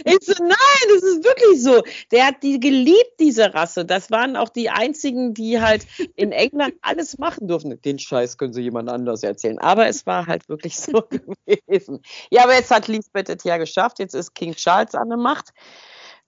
ich 0.05 0.19
so, 0.23 0.35
nein, 0.41 0.57
das 0.89 1.03
ist 1.03 1.25
wirklich 1.25 1.63
so. 1.63 1.83
Der 2.13 2.27
hat 2.27 2.43
die 2.43 2.61
geliebt, 2.61 3.15
diese 3.19 3.53
Rasse. 3.53 3.85
Das 3.85 4.11
waren 4.11 4.37
auch 4.37 4.49
die 4.49 4.71
einzigen, 4.71 5.35
die 5.35 5.61
halt 5.61 5.87
in 6.15 6.33
England 6.33 6.75
alles 6.81 7.19
machen 7.19 7.49
durften. 7.49 7.81
Den 7.83 7.99
Scheiß 7.99 8.39
können 8.39 8.53
Sie 8.53 8.63
jemand 8.63 8.89
anders 8.89 9.23
erzählen. 9.23 9.59
Aber 9.59 9.89
es 9.89 10.07
war 10.07 10.27
halt 10.27 10.49
wirklich 10.49 10.77
so 10.77 11.03
gewesen. 11.47 12.01
Ja, 12.31 12.45
aber 12.45 12.55
jetzt 12.55 12.71
hat 12.71 12.89
Lisbeth 12.89 13.29
es 13.29 13.45
ja 13.45 13.57
geschafft. 13.57 13.99
Jetzt 13.99 14.15
ist 14.15 14.35
King 14.35 14.55
Charles 14.55 14.95
an 14.95 15.09
der 15.09 15.19
Macht. 15.19 15.51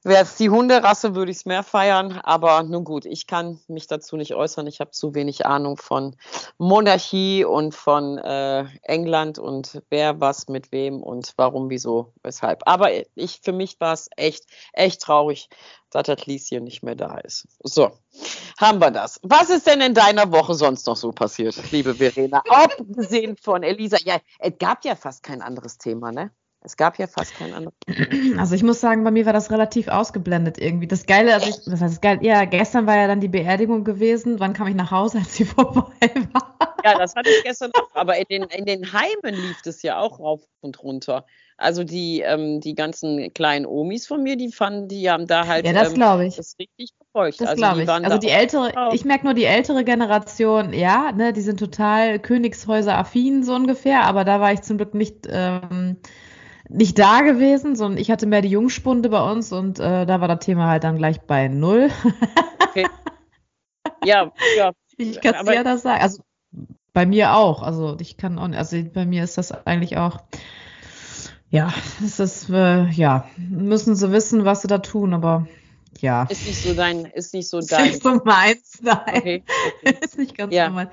Wäre 0.02 0.22
es 0.22 0.36
die 0.36 0.48
Hunderasse, 0.48 1.14
würde 1.14 1.30
ich 1.30 1.38
es 1.38 1.44
mehr 1.44 1.62
feiern. 1.62 2.12
Aber 2.22 2.62
nun 2.62 2.84
gut, 2.84 3.04
ich 3.04 3.26
kann 3.26 3.60
mich 3.68 3.86
dazu 3.86 4.16
nicht 4.16 4.34
äußern. 4.34 4.66
Ich 4.66 4.80
habe 4.80 4.92
zu 4.92 5.14
wenig 5.14 5.44
Ahnung 5.44 5.76
von 5.76 6.16
Monarchie 6.56 7.44
und 7.44 7.74
von 7.74 8.16
äh, 8.16 8.64
England 8.82 9.38
und 9.38 9.82
wer 9.90 10.18
was 10.18 10.48
mit 10.48 10.72
wem 10.72 11.02
und 11.02 11.34
warum, 11.36 11.68
wieso, 11.68 12.14
weshalb. 12.22 12.62
Aber 12.64 12.90
ich, 13.14 13.40
für 13.42 13.52
mich 13.52 13.78
war 13.78 13.92
es 13.92 14.08
echt, 14.16 14.46
echt 14.72 15.02
traurig, 15.02 15.50
dass 15.90 16.04
das 16.04 16.24
Lieschen 16.24 16.64
nicht 16.64 16.82
mehr 16.82 16.94
da 16.94 17.18
ist. 17.18 17.46
So, 17.62 17.90
haben 18.58 18.80
wir 18.80 18.90
das. 18.90 19.20
Was 19.22 19.50
ist 19.50 19.66
denn 19.66 19.82
in 19.82 19.92
deiner 19.92 20.32
Woche 20.32 20.54
sonst 20.54 20.86
noch 20.86 20.96
so 20.96 21.12
passiert, 21.12 21.56
liebe 21.72 21.94
Verena? 21.94 22.42
Abgesehen 22.48 23.36
von 23.36 23.62
Elisa. 23.62 23.98
Ja, 24.02 24.16
es 24.38 24.52
gab 24.58 24.82
ja 24.86 24.96
fast 24.96 25.22
kein 25.22 25.42
anderes 25.42 25.76
Thema, 25.76 26.10
ne? 26.10 26.30
Es 26.62 26.76
gab 26.76 26.98
ja 26.98 27.06
fast 27.06 27.34
kein 27.36 27.54
anderes. 27.54 27.74
Also 28.38 28.54
ich 28.54 28.62
muss 28.62 28.80
sagen, 28.80 29.02
bei 29.02 29.10
mir 29.10 29.26
war 29.26 29.32
das 29.32 29.50
relativ 29.50 29.88
ausgeblendet 29.88 30.58
irgendwie. 30.58 30.86
Das 30.86 31.06
Geile, 31.06 31.34
also 31.34 31.48
ich, 31.48 31.56
was 31.66 31.80
heißt 31.80 32.02
geil? 32.02 32.18
Ja, 32.22 32.44
gestern 32.44 32.86
war 32.86 32.96
ja 32.96 33.06
dann 33.06 33.20
die 33.20 33.28
Beerdigung 33.28 33.84
gewesen. 33.84 34.40
Wann 34.40 34.52
kam 34.52 34.66
ich 34.66 34.74
nach 34.74 34.90
Hause, 34.90 35.18
als 35.18 35.34
sie 35.34 35.44
vorbei 35.46 36.10
war? 36.32 36.76
ja, 36.84 36.98
das 36.98 37.14
hatte 37.14 37.30
ich 37.30 37.44
gestern 37.44 37.70
auch. 37.74 37.94
Aber 37.94 38.16
in 38.16 38.24
den, 38.30 38.42
in 38.44 38.64
den 38.66 38.92
Heimen 38.92 39.34
lief 39.34 39.60
es 39.64 39.82
ja 39.82 39.98
auch 39.98 40.18
rauf 40.18 40.42
und 40.60 40.82
runter. 40.82 41.24
Also 41.56 41.84
die, 41.84 42.20
ähm, 42.20 42.60
die 42.60 42.74
ganzen 42.74 43.34
kleinen 43.34 43.66
Omis 43.66 44.06
von 44.06 44.22
mir, 44.22 44.36
die 44.36 44.50
fanden, 44.50 44.88
die 44.88 45.10
haben 45.10 45.26
da 45.26 45.46
halt 45.46 45.66
ja, 45.66 45.74
das 45.74 45.94
ähm, 45.94 46.20
ich. 46.22 46.36
das 46.36 46.56
richtig 46.58 46.94
verfolgt. 46.96 47.40
Das 47.40 47.50
also 47.50 47.60
glaube 47.60 47.82
ich. 47.82 47.88
Also 47.88 48.16
die 48.16 48.30
ältere, 48.30 48.72
ich 48.94 49.04
merke 49.04 49.26
nur 49.26 49.34
die 49.34 49.44
ältere 49.44 49.84
Generation, 49.84 50.72
ja, 50.72 51.12
ne, 51.12 51.34
die 51.34 51.42
sind 51.42 51.60
total 51.60 52.18
Königshäuser-affin 52.18 53.44
so 53.44 53.54
ungefähr, 53.54 54.04
aber 54.04 54.24
da 54.24 54.40
war 54.40 54.54
ich 54.54 54.62
zum 54.62 54.78
Glück 54.78 54.94
nicht, 54.94 55.26
ähm, 55.28 55.98
nicht 56.72 56.98
da 56.98 57.20
gewesen, 57.20 57.74
sondern 57.74 57.98
ich 57.98 58.10
hatte 58.10 58.26
mehr 58.26 58.42
die 58.42 58.48
Jungspunde 58.48 59.08
bei 59.08 59.30
uns 59.30 59.52
und 59.52 59.80
äh, 59.80 60.06
da 60.06 60.20
war 60.20 60.28
das 60.28 60.44
Thema 60.44 60.68
halt 60.68 60.84
dann 60.84 60.96
gleich 60.96 61.20
bei 61.20 61.48
null. 61.48 61.90
okay. 62.60 62.86
Ja, 64.04 64.32
ja. 64.56 64.72
Ich 64.96 65.22
kann 65.22 65.34
es 65.34 65.54
ja 65.54 65.64
das 65.64 65.80
sagen. 65.80 66.02
Also 66.02 66.22
bei 66.92 67.06
mir 67.06 67.34
auch. 67.34 67.62
Also 67.62 67.96
ich 68.00 68.18
kann 68.18 68.38
auch, 68.38 68.50
also 68.50 68.82
bei 68.92 69.06
mir 69.06 69.24
ist 69.24 69.38
das 69.38 69.50
eigentlich 69.66 69.96
auch. 69.96 70.18
Ja, 71.48 71.72
es 72.04 72.20
ist, 72.20 72.50
äh, 72.50 72.84
ja, 72.90 73.26
müssen 73.38 73.96
sie 73.96 74.12
wissen, 74.12 74.44
was 74.44 74.60
sie 74.60 74.68
da 74.68 74.78
tun, 74.78 75.14
aber 75.14 75.48
ja. 76.00 76.24
Ist 76.24 76.46
nicht 76.46 76.62
so 76.62 76.74
dein, 76.74 77.06
ist 77.06 77.32
nicht 77.34 77.48
so 77.48 77.60
dein. 77.60 77.86
Ist 77.86 77.92
nicht 77.92 78.02
so 78.02 78.20
meins, 78.24 78.80
nein. 78.82 79.00
Okay, 79.08 79.42
okay. 79.82 79.98
ist 80.04 80.18
nicht 80.18 80.36
ganz 80.36 80.54
ja. 80.54 80.66
so 80.66 80.72
meins. 80.72 80.90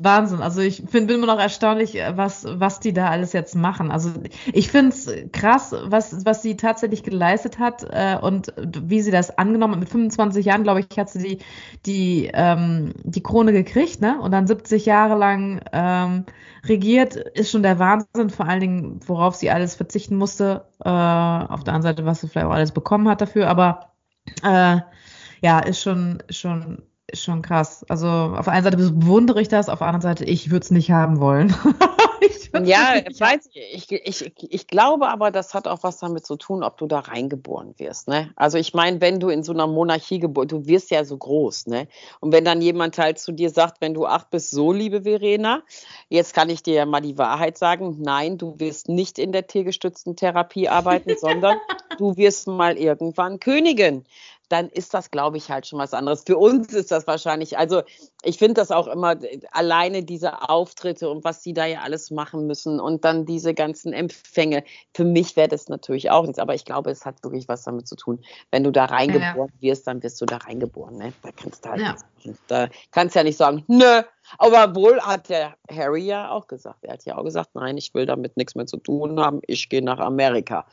Wahnsinn. 0.00 0.42
Also 0.42 0.60
ich 0.60 0.76
find, 0.76 1.08
bin 1.08 1.16
immer 1.16 1.26
noch 1.26 1.40
erstaunlich, 1.40 1.96
äh, 1.96 2.16
was, 2.16 2.46
was 2.48 2.78
die 2.78 2.92
da 2.92 3.08
alles 3.10 3.32
jetzt 3.32 3.56
machen. 3.56 3.90
Also 3.90 4.12
ich 4.52 4.70
finde 4.70 4.94
es 4.94 5.10
krass, 5.32 5.74
was, 5.86 6.24
was 6.24 6.40
sie 6.42 6.56
tatsächlich 6.56 7.02
geleistet 7.02 7.58
hat 7.58 7.84
äh, 7.90 8.16
und 8.20 8.52
wie 8.56 9.00
sie 9.00 9.10
das 9.10 9.36
angenommen 9.36 9.74
hat. 9.74 9.80
Mit 9.80 9.88
25 9.88 10.46
Jahren, 10.46 10.62
glaube 10.62 10.80
ich, 10.80 10.98
hat 10.98 11.10
sie 11.10 11.18
die, 11.18 11.38
die, 11.84 12.30
ähm, 12.32 12.92
die 13.02 13.22
Krone 13.22 13.52
gekriegt, 13.52 14.00
ne? 14.00 14.20
Und 14.20 14.30
dann 14.30 14.46
70 14.46 14.86
Jahre 14.86 15.18
lang 15.18 15.62
ähm, 15.72 16.26
regiert, 16.64 17.16
ist 17.16 17.50
schon 17.50 17.64
der 17.64 17.80
Wahnsinn, 17.80 18.30
vor 18.30 18.46
allen 18.46 18.60
Dingen, 18.60 19.00
worauf 19.04 19.34
sie 19.34 19.50
alles 19.50 19.74
verzichten 19.74 20.16
musste. 20.16 20.66
Äh, 20.84 20.88
auf 20.88 21.64
der 21.64 21.74
anderen 21.74 21.82
Seite, 21.82 22.04
was 22.06 22.20
sie 22.20 22.28
vielleicht 22.28 22.46
auch 22.46 22.52
alles 22.52 22.72
bekommen 22.72 23.08
hat 23.08 23.20
dafür, 23.20 23.48
aber 23.48 23.94
äh, 24.44 24.78
ja, 25.40 25.58
ist 25.60 25.82
schon, 25.82 26.22
schon 26.30 26.82
ist 27.10 27.24
schon 27.24 27.42
krass. 27.42 27.84
Also 27.88 28.06
auf 28.06 28.44
der 28.44 28.52
einen 28.52 28.64
Seite 28.64 28.76
bewundere 28.76 29.40
ich 29.40 29.48
das, 29.48 29.68
auf 29.68 29.78
der 29.78 29.88
anderen 29.88 30.02
Seite, 30.02 30.24
ich 30.24 30.50
würde 30.50 30.64
es 30.64 30.70
nicht 30.70 30.90
haben 30.90 31.20
wollen. 31.20 31.54
ja, 32.64 32.96
ich 32.96 33.20
weiß 33.20 33.48
ich, 33.52 33.90
ich, 33.90 34.32
ich 34.42 34.66
glaube 34.66 35.08
aber, 35.08 35.30
das 35.30 35.54
hat 35.54 35.66
auch 35.68 35.82
was 35.82 35.98
damit 35.98 36.26
zu 36.26 36.36
tun, 36.36 36.62
ob 36.62 36.76
du 36.76 36.86
da 36.86 37.00
reingeboren 37.00 37.74
wirst. 37.78 38.08
Ne? 38.08 38.30
Also 38.36 38.58
ich 38.58 38.74
meine, 38.74 39.00
wenn 39.00 39.20
du 39.20 39.30
in 39.30 39.42
so 39.42 39.52
einer 39.52 39.66
Monarchie 39.66 40.18
geboren, 40.18 40.48
du 40.48 40.66
wirst 40.66 40.90
ja 40.90 41.04
so 41.04 41.16
groß, 41.16 41.66
ne? 41.66 41.88
Und 42.20 42.32
wenn 42.32 42.44
dann 42.44 42.60
jemand 42.60 42.98
halt 42.98 43.18
zu 43.18 43.32
dir 43.32 43.50
sagt, 43.50 43.80
wenn 43.80 43.94
du 43.94 44.06
acht 44.06 44.30
bist, 44.30 44.50
so 44.50 44.72
liebe 44.72 45.02
Verena, 45.02 45.62
jetzt 46.08 46.34
kann 46.34 46.50
ich 46.50 46.62
dir 46.62 46.74
ja 46.74 46.86
mal 46.86 47.00
die 47.00 47.16
Wahrheit 47.16 47.56
sagen, 47.56 47.96
nein, 48.00 48.36
du 48.36 48.58
wirst 48.58 48.88
nicht 48.88 49.18
in 49.18 49.32
der 49.32 49.46
tiergestützten 49.46 50.16
Therapie 50.16 50.68
arbeiten, 50.68 51.14
sondern 51.18 51.56
du 51.98 52.16
wirst 52.16 52.48
mal 52.48 52.76
irgendwann 52.76 53.40
Königin 53.40 54.04
dann 54.48 54.68
ist 54.68 54.94
das, 54.94 55.10
glaube 55.10 55.36
ich, 55.36 55.50
halt 55.50 55.66
schon 55.66 55.78
was 55.78 55.92
anderes. 55.92 56.24
Für 56.26 56.38
uns 56.38 56.72
ist 56.72 56.90
das 56.90 57.06
wahrscheinlich, 57.06 57.58
also 57.58 57.82
ich 58.22 58.38
finde 58.38 58.54
das 58.54 58.70
auch 58.70 58.86
immer 58.86 59.16
alleine 59.52 60.02
diese 60.02 60.48
Auftritte 60.48 61.10
und 61.10 61.24
was 61.24 61.42
sie 61.42 61.52
da 61.52 61.66
ja 61.66 61.80
alles 61.80 62.10
machen 62.10 62.46
müssen 62.46 62.80
und 62.80 63.04
dann 63.04 63.26
diese 63.26 63.54
ganzen 63.54 63.92
Empfänge. 63.92 64.64
Für 64.94 65.04
mich 65.04 65.36
wäre 65.36 65.48
das 65.48 65.68
natürlich 65.68 66.10
auch 66.10 66.24
nichts, 66.24 66.38
aber 66.38 66.54
ich 66.54 66.64
glaube, 66.64 66.90
es 66.90 67.04
hat 67.04 67.22
wirklich 67.22 67.48
was 67.48 67.64
damit 67.64 67.86
zu 67.86 67.96
tun. 67.96 68.24
Wenn 68.50 68.64
du 68.64 68.70
da 68.70 68.86
reingeboren 68.86 69.52
ja. 69.60 69.70
wirst, 69.70 69.86
dann 69.86 70.02
wirst 70.02 70.20
du 70.20 70.26
da 70.26 70.38
reingeboren. 70.38 70.96
Ne? 70.96 71.12
Da 71.22 71.30
kannst 71.32 71.64
du 71.64 71.70
halt 71.70 71.80
ja. 71.80 71.96
da 72.48 72.68
kannst 72.90 73.14
ja 73.14 73.22
nicht 73.22 73.36
sagen, 73.36 73.64
nö. 73.68 74.02
Aber 74.36 74.74
wohl 74.74 75.00
hat 75.00 75.28
der 75.28 75.56
Harry 75.70 76.04
ja 76.04 76.30
auch 76.30 76.46
gesagt. 76.46 76.84
Er 76.84 76.94
hat 76.94 77.04
ja 77.04 77.16
auch 77.16 77.24
gesagt, 77.24 77.54
nein, 77.54 77.78
ich 77.78 77.94
will 77.94 78.06
damit 78.06 78.36
nichts 78.36 78.54
mehr 78.54 78.66
zu 78.66 78.76
tun 78.76 79.18
haben. 79.20 79.40
Ich 79.46 79.68
gehe 79.68 79.82
nach 79.82 79.98
Amerika. 79.98 80.66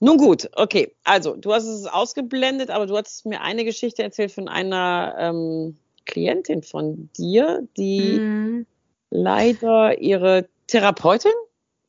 Nun 0.00 0.18
gut, 0.18 0.50
okay. 0.54 0.94
Also, 1.04 1.36
du 1.36 1.52
hast 1.52 1.64
es 1.64 1.86
ausgeblendet, 1.86 2.70
aber 2.70 2.86
du 2.86 2.96
hast 2.96 3.24
mir 3.24 3.40
eine 3.40 3.64
Geschichte 3.64 4.02
erzählt 4.02 4.32
von 4.32 4.48
einer 4.48 5.14
ähm, 5.18 5.76
Klientin 6.04 6.62
von 6.62 7.10
dir, 7.16 7.66
die 7.76 8.18
mhm. 8.18 8.66
leider 9.10 9.98
ihre 10.00 10.48
Therapeutin 10.66 11.32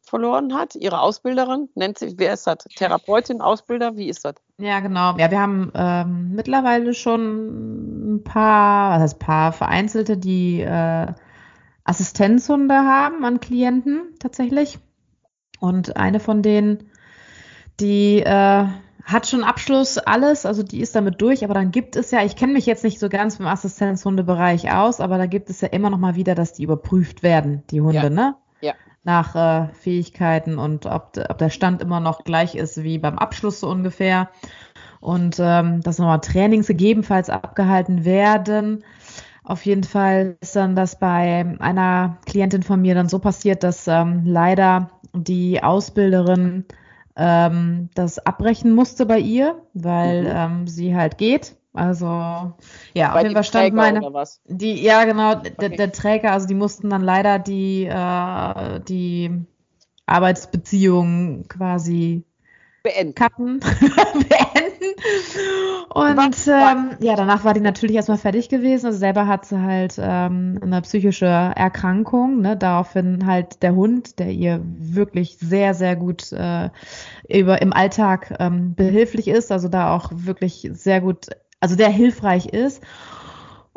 verloren 0.02 0.54
hat, 0.54 0.76
ihre 0.76 1.02
Ausbilderin. 1.02 1.70
Nennt 1.76 2.00
sich, 2.00 2.14
wer 2.18 2.34
ist 2.34 2.48
das? 2.48 2.60
Therapeutin, 2.76 3.42
Ausbilder? 3.42 3.98
Wie 3.98 4.08
ist 4.08 4.24
das? 4.24 4.36
Ja, 4.58 4.80
genau. 4.80 5.18
Ja, 5.18 5.30
wir 5.30 5.40
haben 5.40 5.72
ähm, 5.76 6.32
mittlerweile 6.34 6.94
schon 6.94 8.16
ein 8.16 8.24
paar, 8.24 8.96
was 8.96 9.02
heißt 9.02 9.20
paar 9.20 9.52
vereinzelte, 9.52 10.18
die 10.18 10.62
äh, 10.62 11.08
Assistenzhunde 11.84 12.76
haben 12.76 13.26
an 13.26 13.40
Klienten 13.40 14.16
tatsächlich. 14.20 14.80
Und 15.60 15.98
eine 15.98 16.20
von 16.20 16.42
denen 16.42 16.90
die 17.80 18.20
äh, 18.22 18.66
hat 19.08 19.26
schon 19.26 19.44
Abschluss, 19.44 19.98
alles, 19.98 20.46
also 20.46 20.64
die 20.64 20.82
ist 20.82 20.94
damit 20.94 21.22
durch, 21.22 21.44
aber 21.46 21.54
dann 21.54 21.72
gibt 21.72 21.96
es 21.96 22.12
ja, 22.12 22.24
ich 22.24 22.36
kenne 22.36 22.54
mich 22.54 22.66
jetzt 22.66 22.84
nicht 22.84 23.00
so 23.00 23.08
ganz 23.08 23.40
im 23.40 23.48
Assistenzhundebereich 23.48 24.72
aus, 24.74 25.00
aber 25.00 25.18
da 25.18 25.28
gibt 25.28 25.50
es 25.50 25.62
ja 25.62 25.70
immer 25.70 25.90
noch 25.90 25.98
mal 25.98 26.16
wieder, 26.16 26.36
dass 26.36 26.54
die 26.54 26.64
überprüft 26.64 27.24
werden, 27.24 27.64
die 27.72 27.80
Hunde, 27.80 27.96
ja. 27.96 28.10
ne? 28.10 28.36
Ja. 28.60 28.74
Nach 29.04 29.36
äh, 29.36 29.74
Fähigkeiten 29.74 30.58
und 30.58 30.86
ob, 30.88 31.18
ob 31.30 31.38
der 31.38 31.50
Stand 31.50 31.82
immer 31.82 32.02
noch 32.02 32.26
gleich 32.26 32.56
ist 32.56 32.84
wie 32.84 32.98
beim 32.98 33.18
Abschluss 33.18 33.62
so 33.62 33.70
ungefähr. 33.70 34.30
Und 35.00 35.38
ähm, 35.40 35.82
dass 35.82 36.00
nochmal 36.00 36.20
Trainings 36.20 36.68
gegebenenfalls 36.68 37.30
abgehalten 37.30 38.04
werden. 38.04 38.84
Auf 39.44 39.66
jeden 39.66 39.86
Fall 39.86 40.36
ist 40.42 40.58
dann 40.58 40.76
das 40.76 41.00
bei 41.00 41.56
einer 41.60 42.18
Klientin 42.26 42.64
von 42.64 42.82
mir 42.82 42.96
dann 42.96 43.08
so 43.08 43.20
passiert, 43.20 43.64
dass 43.64 43.88
ähm, 43.88 44.24
leider 44.26 44.90
die 45.14 45.64
Ausbilderin 45.64 46.66
ähm, 47.18 47.90
das 47.96 48.20
abbrechen 48.20 48.74
musste 48.74 49.06
bei 49.06 49.20
ihr, 49.20 49.62
weil 49.74 50.24
mhm. 50.24 50.32
ähm, 50.34 50.68
sie 50.68 50.96
halt 50.96 51.18
geht. 51.18 51.56
Also 51.74 52.06
ja, 52.94 53.14
bei 53.14 53.16
auf 53.16 53.22
jeden 53.24 53.34
Fall 53.34 53.44
stand 53.44 53.66
Träger 53.66 53.76
meine. 53.76 54.26
Die, 54.46 54.82
ja, 54.82 55.04
genau, 55.06 55.34
okay. 55.34 55.54
der, 55.60 55.70
der, 55.70 55.92
Träger, 55.92 56.32
also 56.32 56.48
die 56.48 56.56
mussten 56.56 56.90
dann 56.90 57.04
leider 57.04 57.38
die, 57.40 57.86
äh, 57.86 58.80
die 58.82 59.32
Arbeitsbeziehung 60.06 61.48
quasi 61.48 62.24
beenden. 62.82 63.16
Cutten, 63.16 63.60
beenden. 64.30 64.57
Und 65.90 66.36
ähm, 66.48 66.92
ja, 67.00 67.16
danach 67.16 67.44
war 67.44 67.54
die 67.54 67.60
natürlich 67.60 67.96
erstmal 67.96 68.18
fertig 68.18 68.50
gewesen. 68.50 68.88
Also 68.88 69.00
selber 69.00 69.26
hat 69.26 69.46
sie 69.46 69.60
halt 69.60 69.96
ähm, 69.98 70.60
eine 70.62 70.82
psychische 70.82 71.26
Erkrankung. 71.26 72.42
Ne? 72.42 72.56
Daraufhin 72.56 73.26
halt 73.26 73.64
der 73.64 73.74
Hund, 73.74 74.20
der 74.20 74.30
ihr 74.30 74.62
wirklich 74.64 75.38
sehr, 75.40 75.74
sehr 75.74 75.96
gut 75.96 76.32
äh, 76.34 76.70
über 77.30 77.62
im 77.62 77.74
Alltag 77.74 78.36
ähm, 78.40 78.76
behilflich 78.76 79.28
ist, 79.28 79.52
also 79.52 79.70
da 79.70 79.96
auch 79.96 80.12
wirklich 80.14 80.70
sehr 80.74 81.02
gut, 81.02 81.28
also 81.60 81.76
der 81.76 81.90
hilfreich 81.90 82.48
ist. 82.48 82.84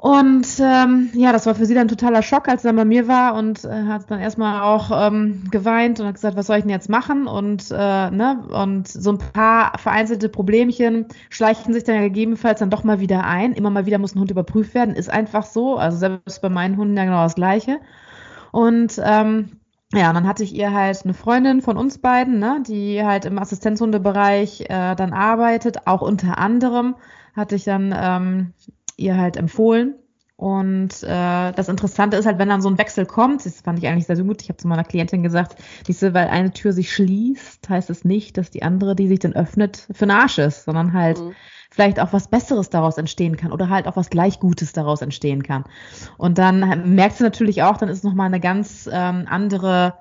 Und 0.02 0.46
ähm, 0.60 1.10
ja, 1.12 1.30
das 1.30 1.44
war 1.44 1.54
für 1.54 1.66
sie 1.66 1.74
dann 1.74 1.86
totaler 1.86 2.22
Schock, 2.22 2.48
als 2.48 2.62
sie 2.62 2.68
dann 2.68 2.76
bei 2.76 2.86
mir 2.86 3.06
war 3.06 3.34
und 3.34 3.66
äh, 3.66 3.84
hat 3.84 4.10
dann 4.10 4.18
erstmal 4.18 4.62
auch 4.62 4.90
ähm, 4.94 5.44
geweint 5.50 6.00
und 6.00 6.06
hat 6.06 6.14
gesagt, 6.14 6.38
was 6.38 6.46
soll 6.46 6.56
ich 6.56 6.62
denn 6.62 6.70
jetzt 6.70 6.88
machen? 6.88 7.26
Und, 7.26 7.70
äh, 7.70 8.10
ne, 8.10 8.42
und 8.50 8.88
so 8.88 9.12
ein 9.12 9.18
paar 9.18 9.76
vereinzelte 9.76 10.30
Problemchen 10.30 11.04
schleichen 11.28 11.74
sich 11.74 11.84
dann 11.84 12.00
gegebenenfalls 12.00 12.60
dann 12.60 12.70
doch 12.70 12.82
mal 12.82 13.00
wieder 13.00 13.24
ein. 13.24 13.52
Immer 13.52 13.68
mal 13.68 13.84
wieder 13.84 13.98
muss 13.98 14.14
ein 14.14 14.20
Hund 14.20 14.30
überprüft 14.30 14.72
werden, 14.72 14.94
ist 14.94 15.10
einfach 15.10 15.44
so. 15.44 15.76
Also 15.76 15.98
selbst 15.98 16.40
bei 16.40 16.48
meinen 16.48 16.78
Hunden 16.78 16.96
ja 16.96 17.04
genau 17.04 17.24
das 17.24 17.34
Gleiche. 17.34 17.78
Und 18.52 18.98
ähm, 19.04 19.60
ja, 19.92 20.08
und 20.08 20.14
dann 20.14 20.26
hatte 20.26 20.44
ich 20.44 20.54
ihr 20.54 20.72
halt 20.72 21.04
eine 21.04 21.12
Freundin 21.12 21.60
von 21.60 21.76
uns 21.76 21.98
beiden, 21.98 22.38
ne, 22.38 22.62
die 22.66 23.04
halt 23.04 23.26
im 23.26 23.38
Assistenzhundebereich 23.38 24.62
äh, 24.62 24.94
dann 24.94 25.12
arbeitet, 25.12 25.86
auch 25.86 26.00
unter 26.00 26.38
anderem 26.38 26.94
hatte 27.36 27.54
ich 27.54 27.64
dann 27.64 27.94
ähm, 27.96 28.52
ihr 29.00 29.16
halt 29.16 29.36
empfohlen. 29.36 29.94
Und 30.40 31.02
äh, 31.02 31.52
das 31.52 31.68
Interessante 31.68 32.16
ist 32.16 32.24
halt, 32.24 32.38
wenn 32.38 32.48
dann 32.48 32.62
so 32.62 32.70
ein 32.70 32.78
Wechsel 32.78 33.04
kommt, 33.04 33.44
das 33.44 33.60
fand 33.60 33.78
ich 33.78 33.86
eigentlich 33.86 34.06
sehr, 34.06 34.16
sehr 34.16 34.24
gut. 34.24 34.40
Ich 34.40 34.48
habe 34.48 34.56
zu 34.56 34.68
meiner 34.68 34.84
Klientin 34.84 35.22
gesagt, 35.22 35.56
diese, 35.86 36.14
weil 36.14 36.28
eine 36.28 36.50
Tür 36.50 36.72
sich 36.72 36.90
schließt, 36.94 37.68
heißt 37.68 37.90
es 37.90 38.06
nicht, 38.06 38.38
dass 38.38 38.50
die 38.50 38.62
andere, 38.62 38.96
die 38.96 39.06
sich 39.06 39.18
dann 39.18 39.34
öffnet, 39.34 39.86
für 39.92 40.06
den 40.06 40.12
Arsch 40.12 40.38
ist, 40.38 40.64
sondern 40.64 40.94
halt 40.94 41.20
mhm. 41.20 41.34
vielleicht 41.70 42.00
auch 42.00 42.14
was 42.14 42.28
Besseres 42.28 42.70
daraus 42.70 42.96
entstehen 42.96 43.36
kann 43.36 43.52
oder 43.52 43.68
halt 43.68 43.86
auch 43.86 43.96
was 43.96 44.08
gleich 44.08 44.40
Gutes 44.40 44.72
daraus 44.72 45.02
entstehen 45.02 45.42
kann. 45.42 45.64
Und 46.16 46.38
dann 46.38 46.94
merkst 46.94 47.20
du 47.20 47.24
natürlich 47.24 47.62
auch, 47.62 47.76
dann 47.76 47.90
ist 47.90 48.02
nochmal 48.02 48.28
eine 48.28 48.40
ganz 48.40 48.88
ähm, 48.90 49.26
andere 49.28 49.92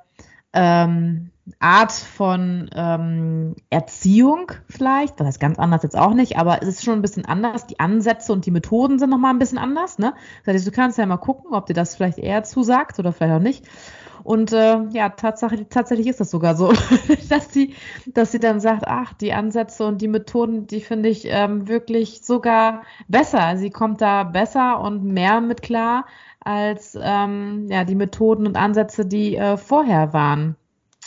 ähm, 0.53 1.31
Art 1.59 1.91
von 1.91 2.69
ähm, 2.75 3.55
Erziehung 3.69 4.51
vielleicht, 4.67 5.19
das 5.19 5.27
heißt 5.27 5.39
ganz 5.39 5.59
anders 5.59 5.83
jetzt 5.83 5.97
auch 5.97 6.13
nicht, 6.13 6.37
aber 6.37 6.61
es 6.61 6.67
ist 6.67 6.83
schon 6.83 6.95
ein 6.95 7.01
bisschen 7.01 7.25
anders. 7.25 7.67
Die 7.67 7.79
Ansätze 7.79 8.33
und 8.33 8.45
die 8.45 8.51
Methoden 8.51 8.99
sind 8.99 9.09
nochmal 9.09 9.33
ein 9.33 9.39
bisschen 9.39 9.57
anders. 9.57 9.99
Ne? 9.99 10.13
Das 10.45 10.53
heißt, 10.53 10.67
du 10.67 10.71
kannst 10.71 10.97
ja 10.97 11.05
mal 11.05 11.17
gucken, 11.17 11.53
ob 11.53 11.65
dir 11.65 11.73
das 11.73 11.95
vielleicht 11.95 12.17
eher 12.17 12.43
zusagt 12.43 12.99
oder 12.99 13.11
vielleicht 13.11 13.33
auch 13.33 13.39
nicht. 13.39 13.65
Und 14.23 14.51
äh, 14.51 14.83
ja, 14.91 15.09
Tatsache, 15.09 15.67
tatsächlich 15.69 16.07
ist 16.07 16.19
das 16.19 16.29
sogar 16.29 16.55
so, 16.55 16.73
dass 17.29 17.53
sie, 17.53 17.73
dass 18.05 18.31
sie 18.31 18.39
dann 18.39 18.59
sagt, 18.59 18.83
ach, 18.85 19.13
die 19.13 19.33
Ansätze 19.33 19.85
und 19.85 20.01
die 20.01 20.07
Methoden, 20.07 20.67
die 20.67 20.81
finde 20.81 21.09
ich 21.09 21.25
ähm, 21.25 21.67
wirklich 21.67 22.21
sogar 22.21 22.83
besser. 23.07 23.57
Sie 23.57 23.69
kommt 23.69 24.01
da 24.01 24.23
besser 24.23 24.81
und 24.81 25.03
mehr 25.03 25.41
mit 25.41 25.61
klar 25.61 26.05
als 26.41 26.97
ähm, 27.01 27.67
ja, 27.69 27.83
die 27.83 27.95
Methoden 27.95 28.47
und 28.47 28.55
Ansätze, 28.55 29.05
die 29.05 29.35
äh, 29.35 29.57
vorher 29.57 30.13
waren. 30.13 30.55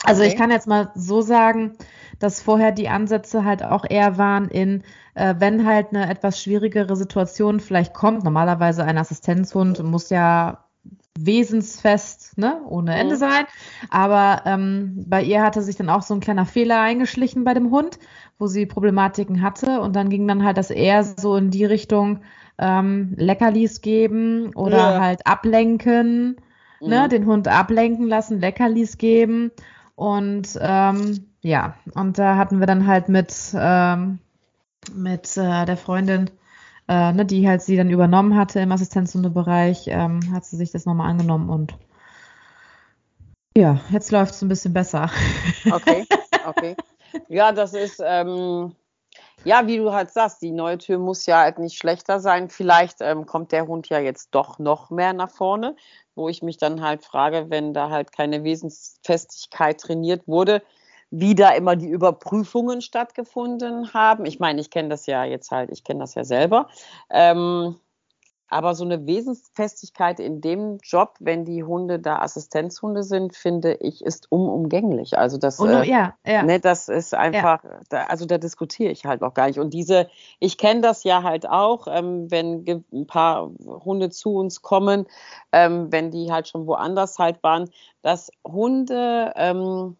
Also 0.03 0.21
okay. 0.21 0.31
ich 0.31 0.37
kann 0.37 0.51
jetzt 0.51 0.67
mal 0.67 0.91
so 0.95 1.21
sagen, 1.21 1.73
dass 2.19 2.41
vorher 2.41 2.71
die 2.71 2.89
Ansätze 2.89 3.43
halt 3.43 3.63
auch 3.63 3.85
eher 3.89 4.17
waren 4.17 4.47
in, 4.47 4.83
äh, 5.15 5.35
wenn 5.39 5.65
halt 5.65 5.89
eine 5.89 6.09
etwas 6.09 6.41
schwierigere 6.41 6.95
Situation 6.95 7.59
vielleicht 7.59 7.93
kommt. 7.93 8.23
Normalerweise 8.23 8.83
ein 8.83 8.97
Assistenzhund 8.97 9.81
muss 9.83 10.09
ja 10.09 10.63
wesensfest, 11.17 12.37
ne, 12.37 12.61
ohne 12.67 12.95
Ende 12.95 13.15
mhm. 13.15 13.19
sein. 13.19 13.45
Aber 13.89 14.41
ähm, 14.45 15.03
bei 15.07 15.21
ihr 15.21 15.43
hatte 15.43 15.61
sich 15.61 15.75
dann 15.75 15.89
auch 15.89 16.01
so 16.01 16.13
ein 16.13 16.19
kleiner 16.19 16.45
Fehler 16.45 16.81
eingeschlichen 16.81 17.43
bei 17.43 17.53
dem 17.53 17.71
Hund, 17.71 17.99
wo 18.39 18.47
sie 18.47 18.65
Problematiken 18.65 19.41
hatte. 19.41 19.81
Und 19.81 19.95
dann 19.95 20.09
ging 20.09 20.27
dann 20.27 20.43
halt 20.43 20.57
das 20.57 20.71
eher 20.71 21.03
so 21.03 21.35
in 21.35 21.51
die 21.51 21.65
Richtung 21.65 22.21
ähm, 22.57 23.13
Leckerlis 23.17 23.81
geben 23.81 24.55
oder 24.55 24.77
ja. 24.77 25.01
halt 25.01 25.27
ablenken, 25.27 26.37
ne, 26.79 26.85
mhm. 26.85 26.89
ne, 26.89 27.09
den 27.09 27.25
Hund 27.25 27.47
ablenken 27.47 28.07
lassen, 28.07 28.39
Leckerlis 28.39 28.97
geben. 28.97 29.51
Und 29.95 30.57
ähm, 30.59 31.33
ja, 31.41 31.75
und 31.93 32.17
da 32.17 32.37
hatten 32.37 32.59
wir 32.59 32.67
dann 32.67 32.87
halt 32.87 33.09
mit, 33.09 33.33
ähm, 33.53 34.19
mit 34.93 35.37
äh, 35.37 35.65
der 35.65 35.77
Freundin, 35.77 36.29
äh, 36.87 37.13
ne, 37.13 37.25
die 37.25 37.47
halt 37.47 37.61
sie 37.61 37.77
dann 37.77 37.89
übernommen 37.89 38.35
hatte 38.35 38.59
im 38.59 38.71
Assistenzhundebereich, 38.71 39.87
ähm, 39.87 40.19
hat 40.33 40.45
sie 40.45 40.57
sich 40.57 40.71
das 40.71 40.85
nochmal 40.85 41.09
angenommen 41.09 41.49
und 41.49 41.77
ja, 43.55 43.79
jetzt 43.91 44.11
läuft 44.11 44.33
es 44.33 44.41
ein 44.41 44.49
bisschen 44.49 44.73
besser. 44.73 45.11
Okay, 45.71 46.05
okay. 46.47 46.75
Ja, 47.27 47.51
das 47.51 47.73
ist, 47.73 48.01
ähm, 48.03 48.73
ja, 49.43 49.67
wie 49.67 49.77
du 49.77 49.91
halt 49.91 50.11
sagst, 50.11 50.41
die 50.41 50.51
neue 50.51 50.77
Tür 50.77 50.99
muss 50.99 51.25
ja 51.25 51.39
halt 51.39 51.59
nicht 51.59 51.77
schlechter 51.77 52.19
sein. 52.19 52.49
Vielleicht 52.49 52.97
ähm, 53.01 53.25
kommt 53.25 53.51
der 53.51 53.67
Hund 53.67 53.89
ja 53.89 53.99
jetzt 53.99 54.29
doch 54.31 54.59
noch 54.59 54.89
mehr 54.89 55.13
nach 55.13 55.29
vorne, 55.29 55.75
wo 56.15 56.29
ich 56.29 56.41
mich 56.41 56.57
dann 56.57 56.81
halt 56.81 57.03
frage, 57.03 57.49
wenn 57.49 57.73
da 57.73 57.89
halt 57.89 58.11
keine 58.11 58.43
Wesensfestigkeit 58.43 59.79
trainiert 59.79 60.27
wurde, 60.27 60.61
wie 61.11 61.35
da 61.35 61.51
immer 61.51 61.75
die 61.75 61.89
Überprüfungen 61.89 62.81
stattgefunden 62.81 63.93
haben. 63.93 64.25
Ich 64.25 64.39
meine, 64.39 64.61
ich 64.61 64.71
kenne 64.71 64.89
das 64.89 65.05
ja 65.05 65.23
jetzt 65.25 65.51
halt, 65.51 65.69
ich 65.71 65.83
kenne 65.83 65.99
das 65.99 66.15
ja 66.15 66.23
selber. 66.23 66.67
Ähm, 67.09 67.75
aber 68.53 68.75
so 68.75 68.85
eine 68.85 69.05
Wesensfestigkeit 69.05 70.19
in 70.19 70.39
dem 70.39 70.77
Job, 70.83 71.15
wenn 71.19 71.43
die 71.43 71.63
Hunde 71.63 71.99
da 71.99 72.19
Assistenzhunde 72.19 73.03
sind, 73.03 73.35
finde 73.35 73.73
ich, 73.75 74.03
ist 74.03 74.31
unumgänglich. 74.31 75.17
Also 75.17 75.37
das, 75.37 75.59
oh, 75.59 75.65
äh, 75.65 75.87
ja, 75.87 76.13
ja. 76.25 76.43
Ne, 76.43 76.59
das 76.59 76.87
ist 76.87 77.13
einfach, 77.13 77.63
ja. 77.63 77.79
da, 77.89 78.03
also 78.05 78.25
da 78.25 78.37
diskutiere 78.37 78.91
ich 78.91 79.05
halt 79.05 79.23
auch 79.23 79.33
gar 79.33 79.47
nicht. 79.47 79.59
Und 79.59 79.73
diese, 79.73 80.07
ich 80.39 80.57
kenne 80.57 80.81
das 80.81 81.03
ja 81.03 81.23
halt 81.23 81.49
auch, 81.49 81.87
ähm, 81.89 82.29
wenn 82.29 82.85
ein 82.93 83.07
paar 83.07 83.51
Hunde 83.65 84.09
zu 84.09 84.35
uns 84.35 84.61
kommen, 84.61 85.07
ähm, 85.51 85.91
wenn 85.91 86.11
die 86.11 86.31
halt 86.31 86.47
schon 86.47 86.67
woanders 86.67 87.19
halt 87.19 87.41
waren, 87.43 87.69
dass 88.01 88.29
Hunde 88.45 89.33
ähm, 89.35 89.97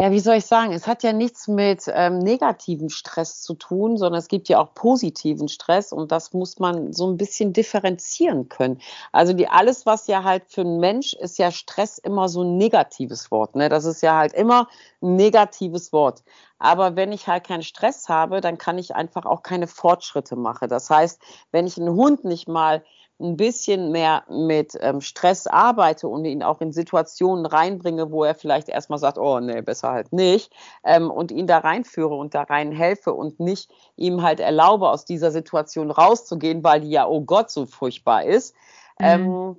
ja, 0.00 0.10
wie 0.10 0.20
soll 0.20 0.36
ich 0.36 0.46
sagen? 0.46 0.72
Es 0.72 0.86
hat 0.86 1.02
ja 1.02 1.12
nichts 1.12 1.46
mit 1.46 1.84
ähm, 1.88 2.20
negativem 2.20 2.88
Stress 2.88 3.42
zu 3.42 3.52
tun, 3.52 3.98
sondern 3.98 4.18
es 4.18 4.28
gibt 4.28 4.48
ja 4.48 4.58
auch 4.58 4.72
positiven 4.72 5.46
Stress 5.46 5.92
und 5.92 6.10
das 6.10 6.32
muss 6.32 6.58
man 6.58 6.94
so 6.94 7.06
ein 7.06 7.18
bisschen 7.18 7.52
differenzieren 7.52 8.48
können. 8.48 8.80
Also 9.12 9.34
die 9.34 9.46
alles, 9.46 9.84
was 9.84 10.06
ja 10.06 10.24
halt 10.24 10.44
für 10.48 10.62
einen 10.62 10.80
Mensch 10.80 11.12
ist 11.12 11.38
ja 11.38 11.50
Stress 11.50 11.98
immer 11.98 12.30
so 12.30 12.42
ein 12.42 12.56
negatives 12.56 13.30
Wort. 13.30 13.56
Ne? 13.56 13.68
Das 13.68 13.84
ist 13.84 14.00
ja 14.00 14.16
halt 14.16 14.32
immer 14.32 14.68
ein 15.02 15.16
negatives 15.16 15.92
Wort. 15.92 16.22
Aber 16.58 16.96
wenn 16.96 17.12
ich 17.12 17.26
halt 17.26 17.46
keinen 17.46 17.62
Stress 17.62 18.08
habe, 18.08 18.40
dann 18.40 18.56
kann 18.56 18.78
ich 18.78 18.94
einfach 18.94 19.26
auch 19.26 19.42
keine 19.42 19.66
Fortschritte 19.66 20.34
machen. 20.34 20.70
Das 20.70 20.88
heißt, 20.88 21.20
wenn 21.52 21.66
ich 21.66 21.78
einen 21.78 21.94
Hund 21.94 22.24
nicht 22.24 22.48
mal 22.48 22.82
ein 23.20 23.36
bisschen 23.36 23.92
mehr 23.92 24.24
mit 24.28 24.76
ähm, 24.80 25.00
Stress 25.00 25.46
arbeite 25.46 26.08
und 26.08 26.24
ihn 26.24 26.42
auch 26.42 26.60
in 26.60 26.72
Situationen 26.72 27.46
reinbringe, 27.46 28.10
wo 28.10 28.24
er 28.24 28.34
vielleicht 28.34 28.68
erstmal 28.68 28.98
sagt, 28.98 29.18
oh 29.18 29.40
nee, 29.40 29.60
besser 29.60 29.90
halt 29.90 30.12
nicht, 30.12 30.52
ähm, 30.84 31.10
und 31.10 31.30
ihn 31.30 31.46
da 31.46 31.58
reinführe 31.58 32.14
und 32.14 32.34
da 32.34 32.42
rein 32.42 32.72
helfe 32.72 33.12
und 33.12 33.40
nicht 33.40 33.70
ihm 33.96 34.22
halt 34.22 34.40
erlaube, 34.40 34.88
aus 34.88 35.04
dieser 35.04 35.30
Situation 35.30 35.90
rauszugehen, 35.90 36.64
weil 36.64 36.80
die 36.80 36.90
ja, 36.90 37.06
oh 37.06 37.20
Gott, 37.20 37.50
so 37.50 37.66
furchtbar 37.66 38.24
ist. 38.24 38.54
Mhm. 38.98 39.06
Ähm, 39.06 39.56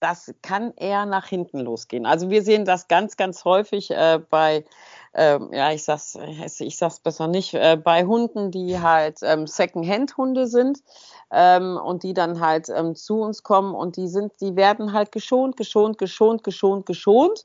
das 0.00 0.34
kann 0.42 0.72
eher 0.76 1.06
nach 1.06 1.26
hinten 1.26 1.60
losgehen. 1.60 2.06
Also 2.06 2.30
wir 2.30 2.42
sehen 2.42 2.64
das 2.64 2.88
ganz, 2.88 3.16
ganz 3.16 3.44
häufig 3.44 3.90
äh, 3.90 4.20
bei 4.30 4.64
ähm, 5.12 5.52
ja, 5.52 5.72
ich 5.72 5.82
sag's, 5.82 6.16
ich 6.60 6.76
sag's 6.76 7.00
besser 7.00 7.26
nicht, 7.26 7.54
äh, 7.54 7.76
bei 7.76 8.04
Hunden, 8.04 8.52
die 8.52 8.78
halt 8.80 9.18
ähm, 9.22 9.46
Second-Hand-Hunde 9.46 10.46
sind 10.46 10.82
ähm, 11.32 11.76
und 11.76 12.04
die 12.04 12.14
dann 12.14 12.40
halt 12.40 12.68
ähm, 12.68 12.94
zu 12.94 13.20
uns 13.20 13.42
kommen 13.42 13.74
und 13.74 13.96
die 13.96 14.06
sind, 14.06 14.32
die 14.40 14.54
werden 14.54 14.92
halt 14.92 15.10
geschont, 15.10 15.56
geschont, 15.56 15.98
geschont, 15.98 16.44
geschont, 16.44 16.86
geschont, 16.86 17.44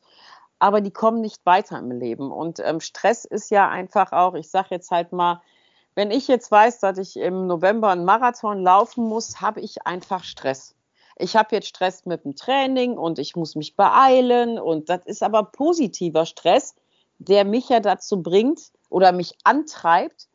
aber 0.59 0.79
die 0.81 0.91
kommen 0.91 1.21
nicht 1.21 1.43
weiter 1.45 1.79
im 1.79 1.91
Leben. 1.91 2.31
Und 2.31 2.59
ähm, 2.59 2.79
Stress 2.81 3.25
ist 3.25 3.49
ja 3.49 3.67
einfach 3.67 4.11
auch, 4.11 4.35
ich 4.35 4.49
sag 4.49 4.69
jetzt 4.69 4.91
halt 4.91 5.11
mal, 5.11 5.41
wenn 5.95 6.11
ich 6.11 6.27
jetzt 6.27 6.51
weiß, 6.51 6.79
dass 6.79 6.97
ich 6.99 7.17
im 7.17 7.47
November 7.47 7.89
einen 7.89 8.05
Marathon 8.05 8.61
laufen 8.61 9.07
muss, 9.07 9.41
habe 9.41 9.61
ich 9.61 9.87
einfach 9.87 10.23
Stress. 10.23 10.75
Ich 11.17 11.35
habe 11.35 11.55
jetzt 11.55 11.67
Stress 11.67 12.05
mit 12.05 12.25
dem 12.25 12.35
Training 12.35 12.97
und 12.97 13.19
ich 13.19 13.35
muss 13.35 13.55
mich 13.55 13.75
beeilen 13.75 14.59
und 14.59 14.89
das 14.89 15.05
ist 15.05 15.23
aber 15.23 15.43
positiver 15.43 16.25
Stress, 16.25 16.75
der 17.19 17.45
mich 17.45 17.69
ja 17.69 17.79
dazu 17.79 18.21
bringt 18.21 18.71
oder 18.89 19.11
mich 19.11 19.37
antreibt, 19.43 20.27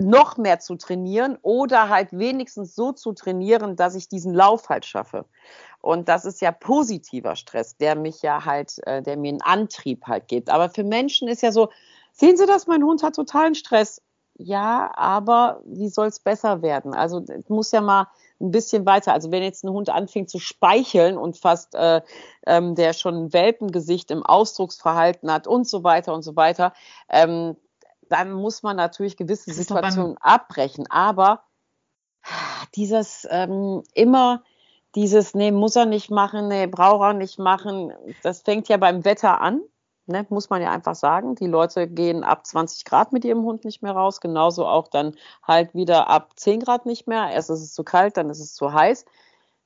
noch 0.00 0.36
mehr 0.36 0.60
zu 0.60 0.76
trainieren 0.76 1.38
oder 1.42 1.88
halt 1.88 2.12
wenigstens 2.12 2.74
so 2.74 2.92
zu 2.92 3.12
trainieren, 3.12 3.76
dass 3.76 3.96
ich 3.96 4.08
diesen 4.08 4.32
Lauf 4.32 4.68
halt 4.68 4.86
schaffe. 4.86 5.24
Und 5.80 6.08
das 6.08 6.24
ist 6.24 6.40
ja 6.40 6.52
positiver 6.52 7.36
Stress, 7.36 7.76
der 7.76 7.96
mich 7.96 8.22
ja 8.22 8.44
halt, 8.44 8.78
äh, 8.86 9.02
der 9.02 9.16
mir 9.16 9.30
einen 9.30 9.42
Antrieb 9.42 10.06
halt 10.06 10.28
gibt. 10.28 10.50
Aber 10.50 10.70
für 10.70 10.84
Menschen 10.84 11.28
ist 11.28 11.42
ja 11.42 11.52
so, 11.52 11.68
sehen 12.12 12.36
Sie 12.36 12.46
das, 12.46 12.66
mein 12.66 12.84
Hund 12.84 13.02
hat 13.02 13.16
totalen 13.16 13.54
Stress. 13.54 14.00
Ja, 14.38 14.92
aber 14.94 15.60
wie 15.64 15.88
soll 15.88 16.06
es 16.06 16.20
besser 16.20 16.62
werden? 16.62 16.94
Also 16.94 17.24
es 17.26 17.48
muss 17.48 17.72
ja 17.72 17.80
mal 17.80 18.06
ein 18.40 18.52
bisschen 18.52 18.86
weiter. 18.86 19.12
Also 19.12 19.32
wenn 19.32 19.42
jetzt 19.42 19.64
ein 19.64 19.70
Hund 19.70 19.90
anfängt 19.90 20.30
zu 20.30 20.38
speicheln 20.38 21.18
und 21.18 21.36
fast 21.36 21.74
äh, 21.74 22.02
ähm, 22.46 22.76
der 22.76 22.92
schon 22.92 23.16
ein 23.16 23.32
Welpengesicht 23.32 24.12
im 24.12 24.24
Ausdrucksverhalten 24.24 25.30
hat 25.30 25.48
und 25.48 25.66
so 25.66 25.82
weiter 25.82 26.14
und 26.14 26.22
so 26.22 26.36
weiter, 26.36 26.72
ähm, 27.08 27.56
dann 28.08 28.32
muss 28.32 28.62
man 28.62 28.76
natürlich 28.76 29.16
gewisse 29.16 29.52
Situationen 29.52 30.16
abbrechen. 30.18 30.86
Aber 30.88 31.42
dieses 32.76 33.26
ähm, 33.30 33.82
immer 33.92 34.44
dieses, 34.94 35.34
nee, 35.34 35.50
muss 35.50 35.76
er 35.76 35.86
nicht 35.86 36.10
machen, 36.10 36.48
nee, 36.48 36.66
braucht 36.66 37.02
er 37.02 37.12
nicht 37.12 37.38
machen, 37.38 37.92
das 38.22 38.42
fängt 38.42 38.68
ja 38.68 38.76
beim 38.76 39.04
Wetter 39.04 39.40
an. 39.40 39.60
Ne, 40.10 40.24
muss 40.30 40.48
man 40.48 40.62
ja 40.62 40.70
einfach 40.70 40.94
sagen. 40.94 41.34
Die 41.34 41.46
Leute 41.46 41.86
gehen 41.86 42.24
ab 42.24 42.46
20 42.46 42.86
Grad 42.86 43.12
mit 43.12 43.26
ihrem 43.26 43.42
Hund 43.44 43.66
nicht 43.66 43.82
mehr 43.82 43.92
raus. 43.92 44.22
Genauso 44.22 44.64
auch 44.66 44.88
dann 44.88 45.14
halt 45.42 45.74
wieder 45.74 46.08
ab 46.08 46.30
10 46.36 46.60
Grad 46.60 46.86
nicht 46.86 47.06
mehr. 47.06 47.28
Erst 47.30 47.50
ist 47.50 47.60
es 47.60 47.74
zu 47.74 47.84
kalt, 47.84 48.16
dann 48.16 48.30
ist 48.30 48.40
es 48.40 48.54
zu 48.54 48.72
heiß 48.72 49.04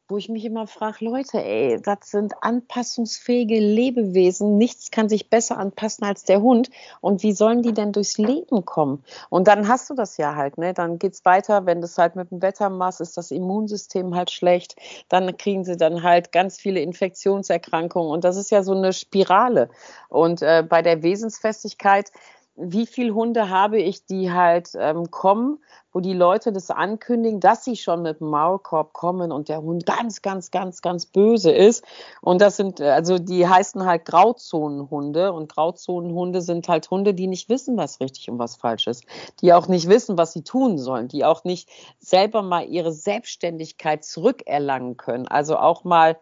wo 0.08 0.18
ich 0.18 0.28
mich 0.28 0.44
immer 0.44 0.66
frage, 0.66 1.04
Leute, 1.04 1.42
ey, 1.42 1.80
das 1.80 2.10
sind 2.10 2.34
anpassungsfähige 2.42 3.58
Lebewesen. 3.58 4.58
Nichts 4.58 4.90
kann 4.90 5.08
sich 5.08 5.30
besser 5.30 5.56
anpassen 5.58 6.04
als 6.04 6.24
der 6.24 6.42
Hund. 6.42 6.70
Und 7.00 7.22
wie 7.22 7.32
sollen 7.32 7.62
die 7.62 7.72
denn 7.72 7.92
durchs 7.92 8.18
Leben 8.18 8.64
kommen? 8.64 9.04
Und 9.30 9.48
dann 9.48 9.68
hast 9.68 9.88
du 9.88 9.94
das 9.94 10.16
ja 10.16 10.34
halt, 10.34 10.58
ne? 10.58 10.74
Dann 10.74 10.98
geht's 10.98 11.24
weiter, 11.24 11.66
wenn 11.66 11.80
das 11.80 11.96
halt 11.96 12.16
mit 12.16 12.30
dem 12.30 12.42
Wetter 12.42 12.68
machst, 12.68 13.00
ist 13.00 13.16
das 13.16 13.30
Immunsystem 13.30 14.14
halt 14.14 14.30
schlecht. 14.30 14.76
Dann 15.08 15.36
kriegen 15.36 15.64
sie 15.64 15.76
dann 15.76 16.02
halt 16.02 16.32
ganz 16.32 16.58
viele 16.58 16.80
Infektionserkrankungen. 16.80 18.10
Und 18.10 18.24
das 18.24 18.36
ist 18.36 18.50
ja 18.50 18.62
so 18.62 18.72
eine 18.72 18.92
Spirale. 18.92 19.70
Und 20.08 20.42
äh, 20.42 20.64
bei 20.68 20.82
der 20.82 21.02
Wesensfestigkeit, 21.02 22.10
wie 22.54 22.86
viele 22.86 23.14
Hunde 23.14 23.48
habe 23.48 23.80
ich, 23.80 24.04
die 24.04 24.30
halt 24.30 24.70
ähm, 24.74 25.10
kommen, 25.10 25.58
wo 25.90 26.00
die 26.00 26.12
Leute 26.12 26.52
das 26.52 26.70
ankündigen, 26.70 27.40
dass 27.40 27.64
sie 27.64 27.76
schon 27.76 28.02
mit 28.02 28.20
dem 28.20 28.28
Maulkorb 28.28 28.92
kommen 28.92 29.32
und 29.32 29.48
der 29.48 29.62
Hund 29.62 29.86
ganz, 29.86 30.20
ganz, 30.20 30.50
ganz, 30.50 30.82
ganz 30.82 31.06
böse 31.06 31.50
ist. 31.50 31.84
Und 32.20 32.42
das 32.42 32.56
sind, 32.56 32.80
also 32.80 33.18
die 33.18 33.48
heißen 33.48 33.84
halt 33.86 34.04
Grauzonenhunde 34.04 35.32
und 35.32 35.50
Grauzonenhunde 35.50 36.42
sind 36.42 36.68
halt 36.68 36.90
Hunde, 36.90 37.14
die 37.14 37.26
nicht 37.26 37.48
wissen, 37.48 37.76
was 37.76 38.00
richtig 38.00 38.28
und 38.28 38.38
was 38.38 38.56
falsch 38.56 38.86
ist, 38.86 39.04
die 39.40 39.54
auch 39.54 39.68
nicht 39.68 39.88
wissen, 39.88 40.18
was 40.18 40.32
sie 40.32 40.44
tun 40.44 40.78
sollen, 40.78 41.08
die 41.08 41.24
auch 41.24 41.44
nicht 41.44 41.70
selber 41.98 42.42
mal 42.42 42.66
ihre 42.66 42.92
Selbstständigkeit 42.92 44.04
zurückerlangen 44.04 44.98
können. 44.98 45.26
Also 45.26 45.56
auch 45.56 45.84
mal 45.84 46.18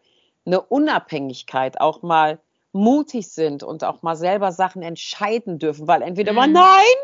eine 0.46 0.60
Unabhängigkeit, 0.60 1.80
auch 1.80 2.02
mal 2.02 2.40
mutig 2.72 3.32
sind 3.32 3.62
und 3.62 3.84
auch 3.84 4.02
mal 4.02 4.16
selber 4.16 4.52
Sachen 4.52 4.82
entscheiden 4.82 5.58
dürfen, 5.58 5.88
weil 5.88 6.02
entweder 6.02 6.32
mhm. 6.32 6.36
mal 6.36 6.48
nein 6.48 6.96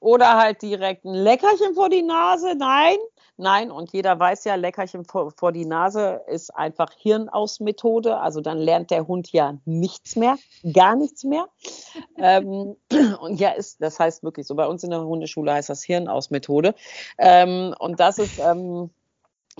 oder 0.00 0.38
halt 0.38 0.62
direkt 0.62 1.04
ein 1.04 1.14
Leckerchen 1.14 1.74
vor 1.74 1.90
die 1.90 2.02
Nase. 2.02 2.54
Nein, 2.56 2.96
nein. 3.36 3.70
Und 3.70 3.92
jeder 3.92 4.18
weiß 4.18 4.44
ja, 4.44 4.54
Leckerchen 4.54 5.04
vor, 5.04 5.30
vor 5.36 5.52
die 5.52 5.66
Nase 5.66 6.22
ist 6.26 6.54
einfach 6.56 6.90
Hirnausmethode. 6.96 8.16
Also 8.16 8.40
dann 8.40 8.58
lernt 8.58 8.90
der 8.90 9.06
Hund 9.06 9.30
ja 9.30 9.58
nichts 9.66 10.16
mehr, 10.16 10.36
gar 10.72 10.96
nichts 10.96 11.22
mehr. 11.22 11.48
ähm, 12.16 12.76
und 13.20 13.38
ja, 13.38 13.50
ist, 13.50 13.82
das 13.82 14.00
heißt 14.00 14.22
wirklich 14.22 14.46
so. 14.46 14.54
Bei 14.54 14.66
uns 14.66 14.82
in 14.82 14.90
der 14.90 15.04
Hundeschule 15.04 15.52
heißt 15.52 15.68
das 15.68 15.84
Hirnausmethode. 15.84 16.74
Ähm, 17.18 17.74
und 17.78 18.00
das 18.00 18.18
ist, 18.18 18.38
ähm, 18.38 18.90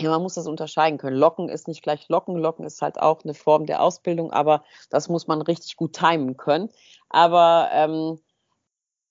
ja, 0.01 0.11
man 0.11 0.23
muss 0.23 0.35
das 0.35 0.47
unterscheiden 0.47 0.99
können. 0.99 1.17
Locken 1.17 1.49
ist 1.49 1.69
nicht 1.69 1.83
gleich 1.83 2.09
Locken. 2.09 2.37
Locken 2.37 2.65
ist 2.65 2.83
halt 2.83 3.01
auch 3.01 3.23
eine 3.25 3.35
Form 3.35 3.67
der 3.67 3.83
Ausbildung, 3.83 4.33
aber 4.33 4.65
das 4.89 5.09
muss 5.09 5.27
man 5.27 5.43
richtig 5.43 5.77
gut 5.77 5.93
timen 5.93 6.37
können. 6.37 6.71
Aber 7.09 7.69
ähm, 7.73 8.21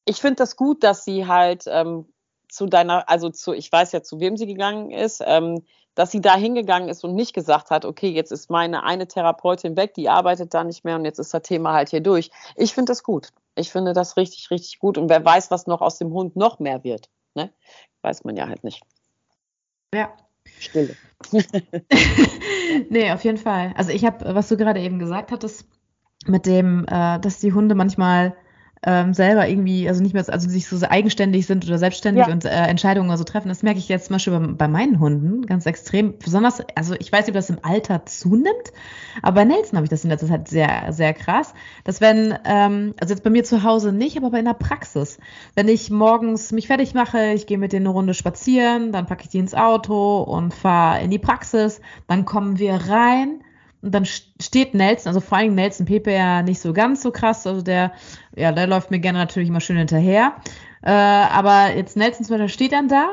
ich 0.05 0.17
finde 0.17 0.37
das 0.37 0.55
gut, 0.55 0.83
dass 0.83 1.03
sie 1.03 1.27
halt 1.27 1.65
ähm, 1.67 2.11
zu 2.47 2.65
deiner, 2.65 3.07
also 3.07 3.29
zu, 3.29 3.53
ich 3.53 3.71
weiß 3.71 3.91
ja, 3.91 4.01
zu 4.01 4.19
wem 4.19 4.37
sie 4.37 4.47
gegangen 4.47 4.91
ist, 4.91 5.21
ähm, 5.25 5.63
dass 5.95 6.11
sie 6.11 6.21
da 6.21 6.35
hingegangen 6.35 6.89
ist 6.89 7.03
und 7.03 7.13
nicht 7.13 7.33
gesagt 7.33 7.69
hat, 7.71 7.85
okay, 7.85 8.09
jetzt 8.09 8.31
ist 8.31 8.49
meine 8.49 8.83
eine 8.83 9.07
Therapeutin 9.07 9.75
weg, 9.75 9.93
die 9.93 10.09
arbeitet 10.09 10.53
da 10.53 10.63
nicht 10.63 10.85
mehr 10.85 10.95
und 10.95 11.05
jetzt 11.05 11.19
ist 11.19 11.33
das 11.33 11.43
Thema 11.43 11.73
halt 11.73 11.89
hier 11.89 12.01
durch. 12.01 12.31
Ich 12.55 12.73
finde 12.73 12.91
das 12.91 13.03
gut. 13.03 13.29
Ich 13.55 13.71
finde 13.71 13.93
das 13.93 14.15
richtig, 14.15 14.49
richtig 14.49 14.79
gut. 14.79 14.97
Und 14.97 15.09
wer 15.09 15.23
weiß, 15.23 15.51
was 15.51 15.67
noch 15.67 15.81
aus 15.81 15.97
dem 15.97 16.11
Hund 16.13 16.35
noch 16.35 16.59
mehr 16.59 16.83
wird. 16.83 17.09
Ne? 17.35 17.51
Weiß 18.01 18.23
man 18.23 18.37
ja 18.37 18.47
halt 18.47 18.63
nicht. 18.63 18.81
Ja, 19.93 20.13
Stille. 20.57 20.95
nee, 22.89 23.11
auf 23.11 23.23
jeden 23.23 23.37
Fall. 23.37 23.73
Also 23.75 23.91
ich 23.91 24.05
habe, 24.05 24.35
was 24.35 24.47
du 24.47 24.57
gerade 24.57 24.79
eben 24.79 24.99
gesagt 24.99 25.31
hattest, 25.31 25.65
mit 26.25 26.45
dem, 26.45 26.85
äh, 26.87 27.19
dass 27.19 27.39
die 27.39 27.53
Hunde 27.53 27.75
manchmal 27.75 28.35
ähm, 28.83 29.13
selber 29.13 29.47
irgendwie, 29.47 29.89
also 29.89 30.01
nicht 30.01 30.13
mehr, 30.13 30.23
also 30.29 30.49
sich 30.49 30.67
so 30.67 30.77
eigenständig 30.87 31.45
sind 31.45 31.65
oder 31.67 31.77
selbstständig 31.77 32.27
ja. 32.27 32.31
und 32.31 32.45
äh, 32.45 32.49
Entscheidungen 32.49 33.15
so 33.17 33.25
treffen. 33.25 33.49
Das 33.49 33.61
merke 33.61 33.79
ich 33.79 33.89
jetzt 33.89 34.05
zum 34.05 34.15
Beispiel 34.15 34.39
bei, 34.39 34.47
bei, 34.47 34.67
meinen 34.69 34.99
Hunden 35.01 35.45
ganz 35.45 35.65
extrem. 35.65 36.17
Besonders, 36.17 36.61
also 36.75 36.95
ich 36.97 37.11
weiß 37.11 37.21
nicht, 37.21 37.29
ob 37.29 37.33
das 37.35 37.49
im 37.49 37.59
Alter 37.61 38.05
zunimmt, 38.05 38.71
aber 39.21 39.35
bei 39.35 39.45
Nelson 39.45 39.75
habe 39.75 39.83
ich 39.83 39.89
das 39.89 40.05
in 40.05 40.09
letzter 40.09 40.27
Zeit 40.27 40.47
sehr, 40.47 40.93
sehr 40.93 41.13
krass. 41.13 41.53
Dass 41.83 41.99
wenn, 41.99 42.37
ähm, 42.45 42.93
also 43.01 43.13
jetzt 43.13 43.23
bei 43.23 43.29
mir 43.29 43.43
zu 43.43 43.63
Hause 43.63 43.91
nicht, 43.91 44.17
aber 44.17 44.39
in 44.39 44.45
der 44.45 44.53
Praxis, 44.53 45.19
wenn 45.55 45.67
ich 45.67 45.89
morgens 45.89 46.53
mich 46.53 46.67
fertig 46.67 46.93
mache, 46.93 47.33
ich 47.33 47.47
gehe 47.47 47.57
mit 47.57 47.73
denen 47.73 47.87
eine 47.87 47.93
Runde 47.93 48.13
spazieren, 48.13 48.93
dann 48.93 49.07
packe 49.07 49.23
ich 49.23 49.29
die 49.29 49.39
ins 49.39 49.55
Auto 49.55 50.21
und 50.21 50.53
fahre 50.53 51.03
in 51.03 51.11
die 51.11 51.19
Praxis, 51.19 51.81
dann 52.07 52.23
kommen 52.23 52.59
wir 52.59 52.75
rein 52.75 53.41
und 53.81 53.95
dann 53.95 54.05
steht 54.05 54.73
Nelson, 54.73 55.09
also 55.09 55.21
vor 55.21 55.37
allem 55.37 55.55
Nelson 55.55 55.85
Pepe 55.85 56.11
ja 56.11 56.41
nicht 56.41 56.59
so 56.59 56.73
ganz 56.73 57.01
so 57.01 57.11
krass. 57.11 57.47
Also 57.47 57.61
der, 57.61 57.93
ja, 58.35 58.51
der 58.51 58.67
läuft 58.67 58.91
mir 58.91 58.99
gerne 58.99 59.19
natürlich 59.19 59.49
immer 59.49 59.61
schön 59.61 59.77
hinterher. 59.77 60.33
Äh, 60.81 60.91
aber 60.91 61.75
jetzt 61.75 61.95
Nelson 61.95 62.25
zum 62.25 62.37
Beispiel 62.37 62.49
steht 62.49 62.71
dann 62.73 62.89
da 62.89 63.11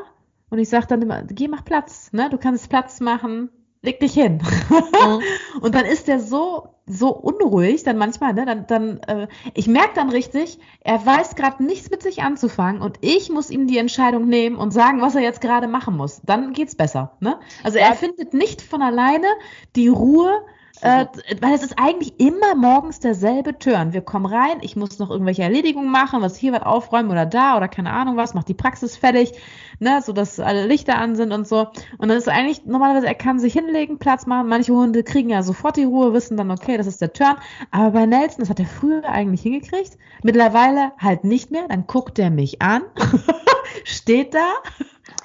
und 0.51 0.59
ich 0.59 0.69
sage 0.69 0.87
dann 0.89 1.03
immer, 1.03 1.23
geh, 1.23 1.49
mach 1.49 1.65
Platz, 1.65 2.13
ne? 2.13 2.29
Du 2.31 2.39
kannst 2.39 2.69
Platz 2.69 3.01
machen, 3.01 3.51
leg 3.87 4.01
dich 4.01 4.13
hin. 4.13 4.43
Mhm. 4.69 5.23
und 5.63 5.75
dann 5.75 5.87
ist 5.87 6.09
der 6.09 6.21
so, 6.21 6.69
so 6.87 7.15
unruhig, 7.15 7.85
dann 7.85 7.97
manchmal, 7.97 8.35
ne? 8.35 8.45
Dann, 8.45 8.67
dann, 8.67 9.01
äh, 9.07 9.29
ich 9.55 9.67
merke 9.69 9.95
dann 9.95 10.11
richtig, 10.11 10.59
er 10.81 11.05
weiß 11.07 11.37
gerade 11.37 11.65
nichts 11.65 11.91
mit 11.91 12.03
sich 12.03 12.23
anzufangen 12.23 12.83
und 12.83 12.99
ich 13.01 13.31
muss 13.31 13.51
ihm 13.51 13.67
die 13.67 13.79
Entscheidung 13.79 14.29
nehmen 14.29 14.57
und 14.57 14.73
sagen, 14.73 15.01
was 15.01 15.15
er 15.15 15.23
jetzt 15.23 15.41
gerade 15.41 15.69
machen 15.69 15.97
muss. 15.97 16.21
Dann 16.25 16.53
geht's 16.53 16.75
besser, 16.75 17.13
ne? 17.21 17.39
Also 17.63 17.79
ja. 17.79 17.87
er 17.87 17.95
findet 17.95 18.35
nicht 18.35 18.61
von 18.61 18.83
alleine 18.83 19.27
die 19.75 19.89
Ruhe, 19.89 20.43
äh, 20.81 21.07
weil 21.41 21.55
es 21.55 21.63
ist 21.63 21.79
eigentlich 21.79 22.21
immer 22.21 22.55
morgens 22.55 23.01
derselbe 23.01 23.59
Turn. 23.59 23.93
Wir 23.93 24.03
kommen 24.03 24.27
rein, 24.27 24.59
ich 24.61 24.77
muss 24.77 24.99
noch 24.99 25.11
irgendwelche 25.11 25.43
Erledigungen 25.43 25.91
machen, 25.91 26.23
was 26.23 26.37
hier 26.37 26.53
was 26.53 26.63
aufräumen 26.63 27.11
oder 27.11 27.27
da 27.27 27.57
oder 27.57 27.69
keine 27.69 27.93
Ahnung 27.93 28.17
was, 28.17 28.35
macht 28.35 28.49
die 28.49 28.55
Praxis 28.55 28.97
fertig, 28.97 29.33
ne, 29.79 30.03
so 30.03 30.13
dass 30.13 30.41
alle 30.41 30.67
Lichter 30.67 30.99
an 30.99 31.17
sind 31.17 31.33
und 31.33 31.47
so. 31.47 31.69
Und 31.99 32.09
dann 32.09 32.19
ist 32.19 32.29
eigentlich 32.29 32.65
normalerweise, 32.67 33.07
er 33.07 33.15
kann 33.15 33.39
sich 33.39 33.53
hinlegen, 33.53 33.99
Platz 33.99 34.27
machen. 34.27 34.49
Manche 34.49 34.75
Hunde 34.75 35.03
kriegen 35.03 35.31
ja 35.31 35.43
sofort 35.43 35.77
die 35.77 35.85
Ruhe, 35.85 36.13
wissen 36.13 36.37
dann, 36.37 36.51
okay, 36.51 36.77
das 36.77 36.87
ist 36.87 37.01
der 37.01 37.13
Turn. 37.13 37.37
Aber 37.71 37.91
bei 37.93 38.07
Nelson, 38.07 38.41
das 38.41 38.51
hat 38.51 38.61
er 38.61 38.67
früher 38.67 39.05
eigentlich 39.05 39.43
hingekriegt, 39.43 39.97
mittlerweile 40.23 40.93
halt 40.99 41.25
nicht 41.25 41.51
mehr. 41.51 41.69
Dann 41.69 41.87
guckt 41.87 42.19
er 42.19 42.31
mich 42.31 42.61
an, 42.63 42.83
steht 43.85 44.35
da. 44.35 44.55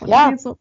ja. 0.06 0.34
So, 0.38 0.58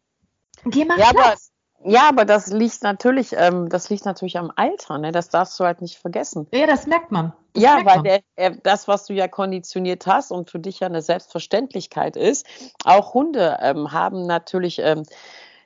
Geh 0.65 0.85
mal 0.85 0.99
ja, 0.99 1.11
Platz. 1.11 1.50
Ja, 1.83 2.09
aber 2.09 2.25
das 2.25 2.47
liegt 2.47 2.83
natürlich, 2.83 3.33
ähm, 3.35 3.69
das 3.69 3.89
liegt 3.89 4.05
natürlich 4.05 4.37
am 4.37 4.51
Alter, 4.55 4.97
ne? 4.97 5.11
Das 5.11 5.29
darfst 5.29 5.59
du 5.59 5.63
halt 5.63 5.81
nicht 5.81 5.97
vergessen. 5.97 6.47
Ja, 6.51 6.67
das 6.67 6.85
merkt 6.85 7.11
man. 7.11 7.33
Das 7.53 7.63
ja, 7.63 7.73
merkt 7.75 7.87
weil 7.87 7.95
man. 7.95 8.03
Der, 8.03 8.19
der, 8.37 8.49
das, 8.61 8.87
was 8.87 9.05
du 9.05 9.13
ja 9.13 9.27
konditioniert 9.27 10.05
hast 10.05 10.31
und 10.31 10.49
für 10.49 10.59
dich 10.59 10.79
ja 10.81 10.87
eine 10.87 11.01
Selbstverständlichkeit 11.01 12.15
ist, 12.15 12.45
auch 12.85 13.13
Hunde 13.13 13.57
ähm, 13.61 13.91
haben 13.91 14.25
natürlich, 14.25 14.79
ähm, 14.79 15.03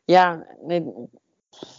ja, 0.07 0.43
ne, 0.63 1.09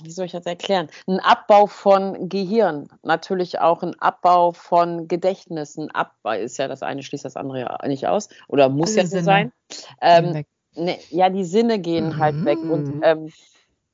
wie 0.03 0.11
soll 0.11 0.27
ich 0.27 0.33
das 0.33 0.47
erklären? 0.47 0.89
Ein 1.07 1.21
Abbau 1.21 1.67
von 1.67 2.29
Gehirn, 2.29 2.89
natürlich 3.03 3.59
auch 3.59 3.83
ein 3.83 3.99
Abbau 4.01 4.53
von 4.53 5.09
Gedächtnis. 5.09 5.77
Ein 5.77 5.91
Abbau 5.91 6.33
ist 6.33 6.59
ja 6.59 6.69
das 6.69 6.83
eine, 6.83 7.03
schließt 7.03 7.25
das 7.25 7.37
andere 7.37 7.61
ja 7.61 7.79
nicht 7.87 8.07
aus 8.07 8.29
oder 8.49 8.69
muss 8.69 8.93
die 8.93 8.99
ja 8.99 9.05
so 9.05 9.11
Sinne 9.11 9.23
sein. 9.23 9.53
Ähm, 10.01 10.45
ne, 10.75 10.99
ja, 11.11 11.29
die 11.29 11.45
Sinne 11.45 11.79
gehen 11.79 12.09
mhm. 12.09 12.19
halt 12.19 12.45
weg 12.45 12.59
und 12.59 13.01
ähm, 13.03 13.33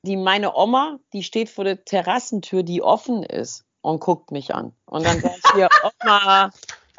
die 0.03 0.17
meine 0.17 0.55
Oma, 0.55 0.99
die 1.13 1.23
steht 1.23 1.49
vor 1.49 1.65
der 1.65 1.85
Terrassentür, 1.85 2.63
die 2.63 2.83
offen 2.83 3.23
ist 3.23 3.65
und 3.81 4.01
guckt 4.01 4.31
mich 4.31 4.55
an. 4.55 4.73
Und 4.87 5.07
dann 5.07 5.21
sage 5.21 5.35
ich 5.37 5.53
hier, 5.55 5.69
Oma, 6.03 6.51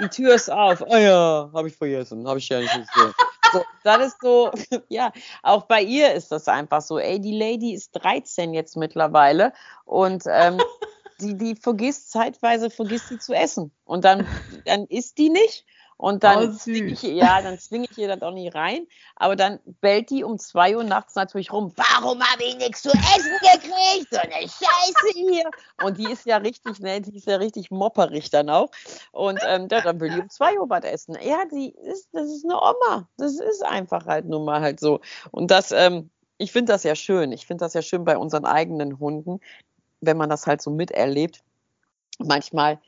die 0.02 0.10
Tür 0.10 0.36
ist 0.36 0.50
auf. 0.50 0.82
Oh 0.82 0.96
ja, 0.96 1.50
habe 1.54 1.68
ich 1.68 1.76
vergessen, 1.76 2.28
habe 2.28 2.40
ich 2.40 2.50
ja 2.50 2.60
nicht 2.60 2.74
gesehen. 2.94 3.14
So, 3.52 3.64
das 3.84 4.08
ist 4.08 4.18
so, 4.22 4.52
ja, 4.90 5.12
auch 5.44 5.64
bei 5.64 5.82
ihr 5.82 6.14
ist 6.14 6.32
das 6.32 6.48
einfach 6.48 6.82
so. 6.82 6.98
Ey, 6.98 7.20
die 7.20 7.38
Lady 7.38 7.74
ist 7.74 7.92
13 7.92 8.54
jetzt 8.54 8.76
mittlerweile 8.78 9.54
und 9.86 10.24
ähm, 10.28 10.60
die, 11.20 11.38
die 11.38 11.56
vergisst 11.56 12.12
zeitweise, 12.12 12.70
vergisst 12.70 13.10
sie 13.10 13.20
zu 13.20 13.34
essen. 13.34 13.72
Und 13.86 14.06
dann, 14.06 14.28
dann 14.66 14.86
isst 14.86 15.18
die 15.18 15.30
nicht 15.30 15.66
und 15.98 16.24
dann 16.24 16.50
oh, 16.50 16.58
zwinge 16.58 16.92
ich, 16.92 17.04
ja, 17.04 17.42
dann 17.44 17.60
zwinge 17.60 17.88
ich 17.90 17.98
ihr 17.98 18.08
das 18.08 18.22
auch 18.22 18.34
nicht 18.34 18.56
rein. 18.56 18.88
Aber 19.16 19.36
dann 19.36 19.60
bellt 19.82 20.10
die 20.10 20.24
um 20.24 20.38
zwei 20.40 20.76
Uhr 20.76 20.84
nachts 20.84 21.16
natürlich 21.16 21.52
rum. 21.52 21.74
Warum 21.76 22.22
habe 22.22 22.44
ich 22.44 22.58
nichts 22.58 22.82
zu 22.82 22.90
essen 22.90 23.32
gekriegt? 23.42 24.08
So 24.12 24.20
eine 24.20 24.42
Scheiße 24.42 25.14
hier. 25.14 25.50
Und 25.84 25.98
die 25.98 26.12
ist 26.12 26.26
ja 26.26 26.38
richtig, 26.38 26.80
ne, 26.80 27.02
die 27.02 27.16
ist 27.16 27.28
ja 27.28 27.38
richtig 27.38 27.72
mopperig 27.72 28.30
dann 28.30 28.50
auch. 28.50 28.72
Und 29.12 29.40
ähm, 29.46 29.68
ja, 29.72 29.82
dann 29.82 30.00
will 30.00 30.10
die 30.10 30.22
um 30.22 30.30
zwei 30.30 30.60
Uhr 30.60 30.70
was 30.70 30.84
essen. 30.84 31.18
Ja, 31.22 31.46
die 31.46 31.70
ist, 31.70 32.10
das 32.12 32.30
ist 32.30 32.46
eine 32.46 32.56
Oma. 32.56 33.08
Das 33.18 33.40
ist 33.40 33.64
einfach 33.64 34.06
halt 34.06 34.26
nun 34.26 34.46
mal 34.46 34.62
halt 34.62 34.80
so. 34.80 35.00
Und 35.32 35.52
das, 35.52 35.72
ähm, 35.72 36.10
ich 36.38 36.52
finde 36.52 36.74
das 36.74 36.84
ja 36.84 36.96
schön. 36.96 37.32
Ich 37.32 37.46
finde 37.46 37.64
das 37.64 37.74
ja 37.74 37.82
schön 37.82 38.04
bei 38.04 38.18
unseren 38.18 38.46
eigenen 38.46 39.00
Hunden, 39.00 39.40
wenn 40.02 40.18
man 40.18 40.30
das 40.30 40.48
halt 40.48 40.62
so 40.62 40.72
miterlebt. 40.72 41.44
Manchmal 42.20 42.80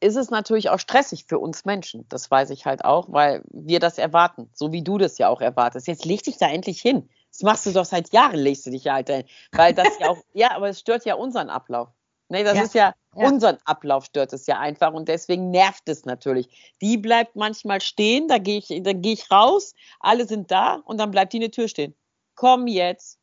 ist 0.00 0.16
es 0.16 0.30
natürlich 0.30 0.70
auch 0.70 0.80
stressig 0.80 1.26
für 1.26 1.38
uns 1.38 1.64
Menschen. 1.64 2.06
Das 2.08 2.30
weiß 2.30 2.50
ich 2.50 2.66
halt 2.66 2.84
auch, 2.84 3.06
weil 3.12 3.42
wir 3.50 3.78
das 3.78 3.98
erwarten, 3.98 4.50
so 4.52 4.72
wie 4.72 4.82
du 4.82 4.98
das 4.98 5.18
ja 5.18 5.28
auch 5.28 5.40
erwartest. 5.40 5.86
Jetzt 5.86 6.04
leg 6.04 6.22
dich 6.22 6.38
da 6.38 6.48
endlich 6.48 6.80
hin. 6.80 7.08
Das 7.30 7.42
machst 7.42 7.66
du 7.66 7.72
doch 7.72 7.84
seit 7.84 8.12
Jahren, 8.12 8.38
legst 8.38 8.66
du 8.66 8.70
dich 8.70 8.84
ja 8.84 8.94
halt 8.94 9.08
hin. 9.08 9.24
Weil 9.52 9.72
das 9.72 9.98
ja 10.00 10.10
auch, 10.10 10.18
ja, 10.32 10.50
aber 10.56 10.68
es 10.68 10.80
stört 10.80 11.04
ja 11.04 11.14
unseren 11.14 11.50
Ablauf. 11.50 11.88
Nee, 12.28 12.44
das 12.44 12.56
ja. 12.56 12.62
ist 12.62 12.74
ja, 12.74 12.94
ja, 13.14 13.26
unseren 13.28 13.58
Ablauf 13.64 14.04
stört 14.04 14.32
es 14.32 14.46
ja 14.46 14.58
einfach 14.58 14.92
und 14.92 15.08
deswegen 15.08 15.50
nervt 15.50 15.88
es 15.88 16.04
natürlich. 16.04 16.48
Die 16.80 16.96
bleibt 16.96 17.34
manchmal 17.36 17.80
stehen, 17.80 18.28
da 18.28 18.38
gehe 18.38 18.58
ich, 18.58 18.68
da 18.82 18.92
gehe 18.92 19.12
ich 19.12 19.30
raus, 19.30 19.74
alle 19.98 20.26
sind 20.26 20.50
da 20.50 20.76
und 20.84 20.98
dann 20.98 21.10
bleibt 21.10 21.32
die 21.32 21.38
in 21.38 21.42
der 21.42 21.50
Tür 21.50 21.68
stehen. 21.68 21.94
Komm 22.36 22.66
jetzt. 22.66 23.18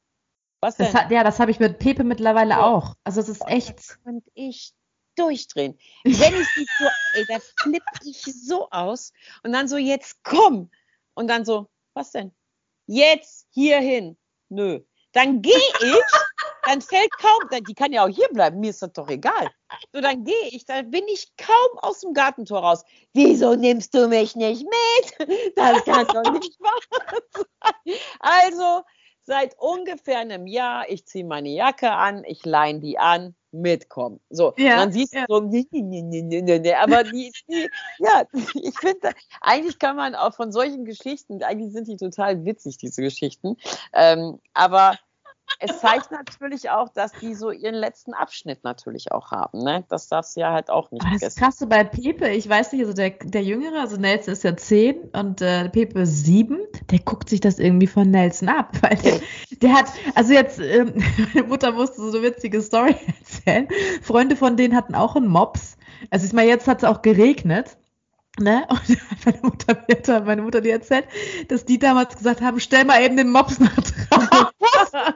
Was 0.60 0.76
denn? 0.76 0.88
Das 0.88 0.96
hat, 0.96 1.12
ja, 1.12 1.24
das 1.24 1.40
habe 1.40 1.52
ich 1.52 1.60
mit 1.60 1.80
Pepe 1.80 2.04
mittlerweile 2.04 2.56
oh. 2.56 2.64
auch. 2.64 2.96
Also 3.04 3.22
es 3.22 3.30
ist 3.30 3.48
echt. 3.48 3.98
Und 4.04 4.24
ich 4.34 4.74
durchdrehen. 5.18 5.78
Wenn 6.04 6.42
ich 6.42 6.48
die 6.56 6.68
so, 6.80 6.86
ey, 7.14 7.26
da 7.28 7.38
flippe 7.62 7.86
ich 8.06 8.22
so 8.24 8.70
aus 8.70 9.12
und 9.44 9.54
dann 9.54 9.68
so, 9.68 9.78
jetzt 9.78 10.24
komm. 10.24 10.70
Und 11.14 11.28
dann 11.28 11.46
so, 11.46 11.68
was 11.94 12.12
denn? 12.12 12.32
Jetzt 12.86 13.48
hierhin. 13.52 14.18
Nö. 14.50 14.82
Dann 15.14 15.42
gehe 15.42 15.56
ich, 15.56 15.96
dann 16.64 16.82
fällt 16.82 17.12
kaum, 17.18 17.50
die 17.68 17.74
kann 17.74 17.92
ja 17.92 18.06
auch 18.06 18.10
hier 18.10 18.28
bleiben, 18.30 18.60
mir 18.60 18.70
ist 18.70 18.82
das 18.82 18.94
doch 18.94 19.10
egal. 19.10 19.50
So, 19.92 20.02
dann 20.02 20.24
gehe 20.24 20.48
ich, 20.50 20.66
dann 20.66 20.92
bin 20.92 21.08
ich 21.08 21.36
kaum 21.38 21.80
aus 21.80 22.02
dem 22.02 22.14
Gartentor 22.14 22.60
raus. 22.60 22.84
Wieso 23.14 23.56
nimmst 23.56 23.96
du 23.96 24.08
mich 24.08 24.36
nicht 24.36 24.64
mit? 24.64 25.56
Das 25.56 25.84
kann 25.86 26.06
doch 26.08 26.32
nicht 26.32 26.60
wahr 26.60 26.80
sein. 27.32 27.96
Also, 28.20 28.84
seit 29.24 29.58
ungefähr 29.58 30.20
einem 30.20 30.46
Jahr, 30.46 30.88
ich 30.90 31.08
ziehe 31.08 31.26
meine 31.26 31.50
Jacke 31.50 31.92
an, 31.92 32.24
ich 32.26 32.46
leine 32.46 32.80
die 32.80 33.00
an, 33.00 33.36
mitkommen. 33.62 34.20
So, 34.30 34.54
ja, 34.58 34.78
dann 34.78 34.92
siehst 34.92 35.14
du 35.14 35.20
ja. 35.20 35.26
so, 35.28 35.40
nee, 35.40 35.66
nee, 35.72 36.02
nee, 36.02 36.22
nee, 36.22 36.42
nee, 36.42 36.74
aber 36.74 37.04
die, 37.04 37.32
die 37.50 37.70
ja, 38.00 38.24
ich 38.54 38.78
finde, 38.80 39.12
eigentlich 39.42 39.80
kann 39.80 39.96
man 39.96 40.16
auch 40.16 40.34
von 40.34 40.52
solchen 40.52 40.86
Geschichten, 40.86 41.42
eigentlich 41.44 41.74
sind 41.74 41.88
die 41.88 41.98
total 41.98 42.46
witzig, 42.46 42.78
diese 42.78 43.02
Geschichten, 43.02 43.58
ähm, 43.94 44.40
aber 44.54 44.98
es 45.60 45.80
zeigt 45.80 46.12
natürlich 46.12 46.70
auch, 46.70 46.90
dass 46.90 47.12
die 47.14 47.34
so 47.34 47.52
ihren 47.52 47.76
letzten 47.76 48.14
Abschnitt 48.14 48.64
natürlich 48.64 49.12
auch 49.12 49.32
haben. 49.32 49.60
Ne? 49.60 49.84
Das 49.90 50.08
darfst 50.08 50.36
du 50.36 50.42
ja 50.42 50.52
halt 50.52 50.70
auch 50.70 50.92
nicht 50.92 51.02
vergessen. 51.02 51.26
Das 51.26 51.36
krasse 51.36 51.68
bei 51.68 51.84
Pepe, 51.84 52.30
ich 52.30 52.48
weiß 52.48 52.72
nicht, 52.74 52.82
also 52.82 52.94
der, 52.94 53.12
der 53.12 53.44
Jüngere, 53.44 53.82
also 53.82 53.98
Nelson 53.98 54.34
ist 54.34 54.44
ja 54.44 54.56
zehn 54.56 55.10
und 55.14 55.42
äh, 55.42 55.70
Pepe 55.70 56.06
sieben, 56.06 56.60
der 56.92 57.00
guckt 57.00 57.30
sich 57.30 57.40
das 57.40 57.60
irgendwie 57.60 57.88
von 57.88 58.12
Nelson 58.12 58.50
ab, 58.50 58.72
weil 58.82 58.98
der, 58.98 59.20
der 59.62 59.74
hat, 59.74 59.88
also 60.16 60.34
jetzt, 60.34 60.60
ähm, 60.60 60.94
meine 61.34 61.48
Mutter 61.48 61.72
musste 61.72 62.02
so 62.02 62.18
eine 62.18 62.28
witzige 62.28 62.62
Story 62.62 62.96
erzählen. 63.20 63.68
Freunde 64.02 64.36
von 64.36 64.58
denen 64.58 64.76
hatten 64.76 64.96
auch 64.96 65.16
einen 65.16 65.28
Mops. 65.28 65.78
Also 66.12 66.26
ich 66.26 66.34
meine, 66.34 66.50
jetzt 66.50 66.68
hat 66.68 66.84
es 66.84 66.90
auch 66.90 67.02
geregnet. 67.02 67.78
Ne? 68.40 68.68
Und 68.70 69.26
meine 69.26 69.40
Mutter, 69.42 70.16
hat 70.16 70.26
meine 70.26 70.42
Mutter 70.42 70.62
die 70.62 70.70
erzählt, 70.70 71.06
dass 71.48 71.66
die 71.66 71.80
damals 71.80 72.16
gesagt 72.16 72.42
haben, 72.42 72.60
stell 72.60 72.86
mal 72.86 73.02
eben 73.02 73.18
den 73.18 73.32
Mops 73.32 73.60
nach 73.60 73.74
draußen. 73.74 73.96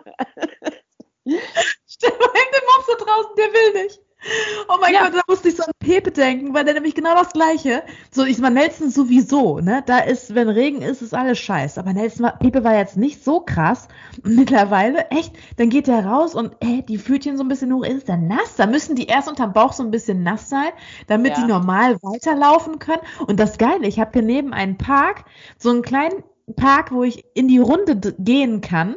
stell 1.88 2.12
mal 2.18 2.32
eben 2.34 2.52
den 2.52 2.66
Mops 2.68 2.88
da 2.88 2.96
draußen, 3.06 3.36
der 3.38 3.54
will 3.54 3.84
nicht. 3.84 4.00
Oh 4.68 4.78
mein 4.80 4.94
ja. 4.94 5.04
Gott, 5.04 5.16
da 5.16 5.22
musste 5.28 5.50
ich 5.50 5.56
so 5.56 5.64
an 5.64 5.72
Pepe 5.80 6.12
denken, 6.12 6.54
weil 6.54 6.64
der 6.64 6.76
nämlich 6.76 6.94
genau 6.94 7.16
das 7.16 7.34
Gleiche. 7.34 7.84
So, 8.12 8.24
ich 8.24 8.38
meine, 8.38 8.60
Nelson 8.60 8.90
sowieso, 8.90 9.60
ne? 9.60 9.84
Da 9.86 10.00
ist, 10.00 10.36
wenn 10.36 10.48
Regen 10.48 10.82
ist, 10.82 11.02
ist 11.02 11.14
alles 11.14 11.40
scheiße. 11.40 11.80
Aber 11.80 11.94
Nelson 11.94 12.26
war, 12.26 12.38
Pepe 12.38 12.64
war 12.64 12.78
jetzt 12.78 12.98
nicht 12.98 13.24
so 13.24 13.40
krass. 13.40 13.88
Und 14.24 14.36
mittlerweile, 14.36 15.10
echt, 15.10 15.34
dann 15.58 15.70
geht 15.70 15.88
der 15.88 16.06
raus 16.06 16.36
und, 16.36 16.54
äh, 16.60 16.84
die 16.84 17.00
Pfötchen 17.00 17.38
so 17.38 17.44
ein 17.44 17.48
bisschen 17.48 17.74
hoch, 17.74 17.84
ist 17.84 18.08
der 18.08 18.18
nass? 18.18 18.56
Da 18.58 18.68
müssen 18.68 18.96
die 18.96 19.08
erst 19.08 19.28
unterm 19.28 19.54
Bauch 19.54 19.74
so 19.74 19.84
ein 19.84 19.92
bisschen 19.92 20.24
nass 20.24 20.50
sein, 20.50 20.70
damit 21.08 21.38
ja. 21.38 21.42
die 21.42 21.48
normal 21.52 21.98
weiterlaufen 22.04 22.80
können. 22.80 23.02
Und 23.26 23.40
das 23.40 23.58
Geile, 23.58 23.88
ich 23.88 24.00
habe 24.00 24.12
hier 24.14 24.22
neben 24.22 24.54
einen 24.54 24.78
Park, 24.78 25.26
so 25.58 25.70
einen 25.72 25.82
kleinen 25.82 26.24
Park, 26.56 26.92
wo 26.92 27.04
ich 27.04 27.26
in 27.34 27.48
die 27.48 27.60
Runde 27.60 27.96
gehen 28.20 28.62
kann. 28.62 28.96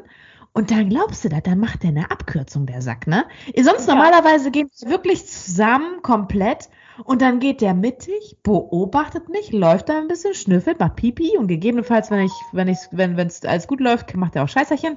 Und 0.57 0.71
dann 0.71 0.89
glaubst 0.89 1.25
du 1.25 1.29
da, 1.29 1.41
dann 1.41 1.59
macht 1.59 1.83
der 1.83 1.91
eine 1.91 2.13
Abkürzung, 2.13 2.65
der 2.65 2.81
Sack, 2.81 3.09
ne? 3.09 3.27
Sonst 3.61 3.89
ja. 3.89 3.95
normalerweise 3.95 4.53
gehen 4.53 4.71
wir 4.79 4.89
wirklich 4.89 5.27
zusammen, 5.27 6.01
komplett. 6.03 6.71
Und 7.03 7.23
dann 7.23 7.41
geht 7.41 7.61
der 7.61 7.75
mittig, 7.75 8.37
beobachtet 8.45 9.29
mich, 9.29 9.51
läuft 9.51 9.89
da 9.89 9.99
ein 9.99 10.07
bisschen, 10.07 10.33
schnüffelt, 10.33 10.79
macht 10.79 10.95
Pipi 10.95 11.37
und 11.37 11.49
gegebenenfalls, 11.49 12.13
wenn 12.13 12.21
ich, 12.21 12.33
wenn 12.53 12.69
ich, 12.69 12.79
wenn 12.93 13.19
es 13.19 13.45
alles 13.45 13.67
gut 13.67 13.81
läuft, 13.81 14.15
macht 14.15 14.37
er 14.37 14.45
auch 14.45 14.49
Scheißerchen. 14.49 14.97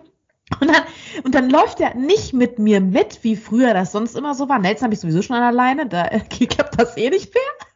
Und 0.62 0.68
dann, 0.70 0.84
und 1.24 1.34
dann 1.34 1.50
läuft 1.50 1.82
er 1.82 1.96
nicht 1.96 2.34
mit 2.34 2.60
mir 2.60 2.80
mit, 2.80 3.24
wie 3.24 3.36
früher 3.36 3.74
das 3.74 3.92
sonst 3.92 4.16
immer 4.16 4.36
so 4.36 4.48
war. 4.48 4.60
Nelson 4.60 4.86
habe 4.86 4.94
ich 4.94 5.00
sowieso 5.00 5.24
schon 5.24 5.36
alleine, 5.36 5.88
da 5.88 6.06
äh, 6.06 6.20
klappt 6.30 6.80
das 6.80 6.96
eh 6.98 7.10
nicht 7.10 7.34
mehr. 7.34 7.68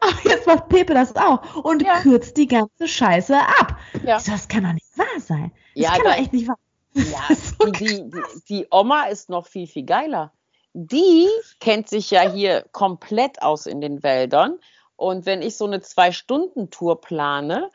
Aber 0.00 0.30
jetzt 0.30 0.48
macht 0.48 0.68
Pepe 0.68 0.94
das 0.94 1.14
auch 1.14 1.62
und 1.62 1.82
ja. 1.82 2.00
kürzt 2.00 2.36
die 2.36 2.48
ganze 2.48 2.88
Scheiße 2.88 3.38
ab. 3.38 3.78
Ja. 4.04 4.18
So, 4.18 4.32
das 4.32 4.48
kann 4.48 4.64
doch 4.64 4.72
nicht 4.72 4.98
wahr 4.98 5.20
sein. 5.20 5.52
Das 5.76 5.84
ja, 5.84 5.90
kann 5.92 6.02
doch 6.04 6.18
echt 6.18 6.32
nicht 6.32 6.48
wahr 6.48 6.56
sein. 6.56 6.73
Ja, 6.94 7.28
so 7.58 7.70
die, 7.70 8.10
die, 8.10 8.22
die 8.48 8.66
Oma 8.70 9.04
ist 9.04 9.28
noch 9.28 9.46
viel, 9.46 9.66
viel 9.66 9.84
geiler. 9.84 10.32
Die 10.72 11.28
kennt 11.60 11.88
sich 11.88 12.10
ja 12.10 12.28
hier 12.28 12.64
komplett 12.72 13.42
aus 13.42 13.66
in 13.66 13.80
den 13.80 14.02
Wäldern. 14.02 14.58
Und 14.96 15.26
wenn 15.26 15.42
ich 15.42 15.56
so 15.56 15.66
eine 15.66 15.80
Zwei-Stunden-Tour 15.80 17.00
plane, 17.00 17.70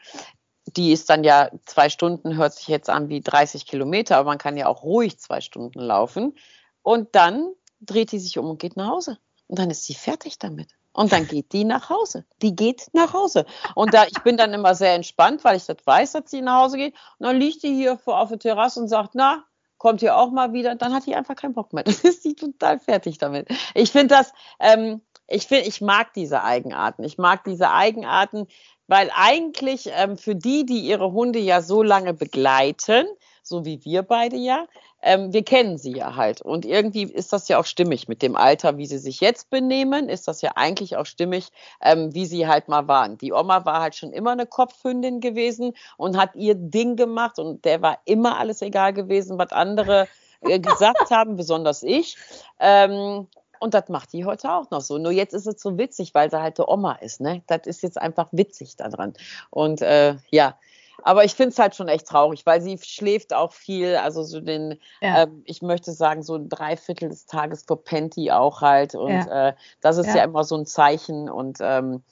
die 0.76 0.92
ist 0.92 1.10
dann 1.10 1.24
ja 1.24 1.50
zwei 1.66 1.90
Stunden, 1.90 2.38
hört 2.38 2.54
sich 2.54 2.68
jetzt 2.68 2.90
an 2.90 3.10
wie 3.10 3.22
30 3.22 3.66
Kilometer, 3.66 4.18
aber 4.18 4.30
man 4.30 4.38
kann 4.38 4.58
ja 4.58 4.68
auch 4.68 4.84
ruhig 4.84 5.20
zwei 5.20 5.42
Stunden 5.42 5.80
laufen. 5.80 6.38
Und 6.82 7.16
dann 7.16 7.54
dreht 7.82 8.12
die 8.12 8.20
sich 8.20 8.38
um 8.38 8.50
und 8.50 8.60
geht 8.60 8.78
nach 8.78 8.90
Hause. 8.90 9.18
Und 9.48 9.60
dann 9.60 9.70
ist 9.70 9.84
sie 9.84 9.96
fertig 9.96 10.38
damit. 10.40 10.70
Und 10.94 11.12
dann 11.12 11.28
geht 11.28 11.54
die 11.54 11.66
nach 11.66 11.90
Hause. 11.90 12.26
Die 12.42 12.56
geht 12.56 12.88
nach 12.94 13.14
Hause. 13.14 13.46
Und 13.76 13.94
da, 13.94 14.06
ich 14.06 14.20
bin 14.24 14.38
dann 14.38 14.54
immer 14.54 14.76
sehr 14.76 14.96
entspannt, 14.96 15.44
weil 15.44 15.58
ich 15.58 15.66
das 15.66 15.78
weiß, 15.86 16.14
dass 16.14 16.32
sie 16.32 16.42
nach 16.42 16.64
Hause 16.64 16.78
geht. 16.78 16.94
Und 17.20 17.28
dann 17.28 17.38
liegt 17.38 17.64
die 17.64 17.74
hier 17.74 17.98
vor 17.98 18.20
auf 18.20 18.30
der 18.30 18.40
Terrasse 18.40 18.80
und 18.80 18.88
sagt, 18.88 19.12
na, 19.14 19.44
kommt 19.78 20.02
ihr 20.02 20.16
auch 20.16 20.32
mal 20.32 20.54
wieder? 20.54 20.76
Dann 20.76 20.94
hat 20.94 21.06
die 21.06 21.16
einfach 21.16 21.36
keinen 21.36 21.54
Bock 21.54 21.74
mehr. 21.74 21.84
Dann 21.86 21.96
ist 22.04 22.26
die 22.26 22.36
total 22.36 22.80
fertig 22.80 23.18
damit. 23.18 23.48
Ich 23.74 23.92
finde 23.92 24.16
das, 24.16 24.34
ähm, 24.60 25.02
ich 25.30 25.48
finde, 25.48 25.68
ich 25.68 25.82
mag 25.82 26.14
diese 26.14 26.44
Eigenarten. 26.44 27.04
Ich 27.04 27.18
mag 27.18 27.44
diese 27.44 27.72
Eigenarten, 27.72 28.48
weil 28.88 29.12
eigentlich 29.16 29.90
ähm, 29.94 30.18
für 30.18 30.36
die, 30.36 30.66
die 30.66 30.80
ihre 30.80 31.12
Hunde 31.12 31.40
ja 31.40 31.62
so 31.62 31.84
lange 31.84 32.14
begleiten, 32.14 33.06
so 33.44 33.66
wie 33.66 33.84
wir 33.86 34.04
beide 34.04 34.36
ja, 34.36 34.66
ähm, 35.02 35.32
wir 35.32 35.44
kennen 35.44 35.78
sie 35.78 35.92
ja 35.96 36.16
halt. 36.16 36.42
Und 36.42 36.66
irgendwie 36.66 37.04
ist 37.04 37.32
das 37.32 37.48
ja 37.48 37.60
auch 37.60 37.66
stimmig 37.66 38.08
mit 38.08 38.22
dem 38.22 38.36
Alter, 38.36 38.78
wie 38.78 38.86
sie 38.86 38.98
sich 38.98 39.22
jetzt 39.22 39.50
benehmen, 39.50 40.10
ist 40.10 40.28
das 40.28 40.42
ja 40.42 40.52
eigentlich 40.56 40.98
auch 40.98 41.06
stimmig, 41.06 41.50
ähm, 41.82 42.14
wie 42.14 42.26
sie 42.26 42.48
halt 42.48 42.68
mal 42.68 42.88
waren. 42.88 43.18
Die 43.18 43.32
Oma 43.32 43.66
war 43.66 43.82
halt 43.82 43.96
schon 43.96 44.12
immer 44.12 44.32
eine 44.32 44.46
Kopfhündin 44.46 45.22
gewesen 45.22 45.74
und 45.98 46.18
hat 46.18 46.36
ihr 46.36 46.56
Ding 46.56 46.96
gemacht 46.96 47.40
und 47.40 47.66
der 47.66 47.82
war 47.82 48.00
immer 48.06 48.38
alles 48.38 48.62
egal 48.62 48.94
gewesen, 48.94 49.38
was 49.38 49.52
andere 49.52 50.08
äh, 50.42 50.60
gesagt 50.60 51.12
haben, 51.12 51.36
besonders 51.36 51.84
ich. 51.84 52.18
Ähm, 52.60 53.28
und 53.60 53.74
das 53.74 53.90
macht 53.90 54.14
die 54.14 54.26
heute 54.26 54.52
auch 54.52 54.72
noch 54.72 54.82
so. 54.82 54.98
Nur 54.98 55.12
jetzt 55.12 55.34
ist 55.34 55.48
es 55.48 55.62
so 55.62 55.78
witzig, 55.78 56.14
weil 56.14 56.30
sie 56.32 56.42
halt 56.42 56.60
eine 56.60 56.70
Oma 56.70 56.94
ist. 56.94 57.22
Ne? 57.22 57.42
Das 57.48 57.62
ist 57.66 57.84
jetzt 57.84 58.00
einfach 58.00 58.30
witzig 58.32 58.76
daran. 58.76 59.14
Und 59.50 59.82
äh, 59.82 60.16
ja, 60.32 60.58
aber 61.04 61.24
ich 61.24 61.34
finde 61.34 61.50
es 61.52 61.60
halt 61.60 61.76
schon 61.76 61.88
echt 61.88 62.08
traurig, 62.08 62.46
weil 62.46 62.62
sie 62.62 62.78
schläft 62.78 63.34
auch 63.34 63.54
viel. 63.54 63.96
Also 63.96 64.24
so 64.24 64.42
den, 64.42 64.80
ja. 65.02 65.24
ähm, 65.24 65.44
ich 65.46 65.62
möchte 65.62 65.92
sagen, 65.92 66.24
so 66.24 66.36
ein 66.36 66.50
Dreiviertel 66.50 67.10
des 67.10 67.26
Tages 67.26 67.64
verpennt 67.64 68.16
die 68.16 68.32
auch 68.32 68.62
halt. 68.62 68.96
Und 68.96 69.12
ja. 69.12 69.50
äh, 69.50 69.54
das 69.82 69.98
ist 69.98 70.08
ja. 70.08 70.18
ja. 70.18 70.24
immer 70.24 70.44
so 70.44 70.56
ein 70.58 70.66
Zeichen. 70.66 71.30
Und 71.30 71.60
ähm, 71.62 72.04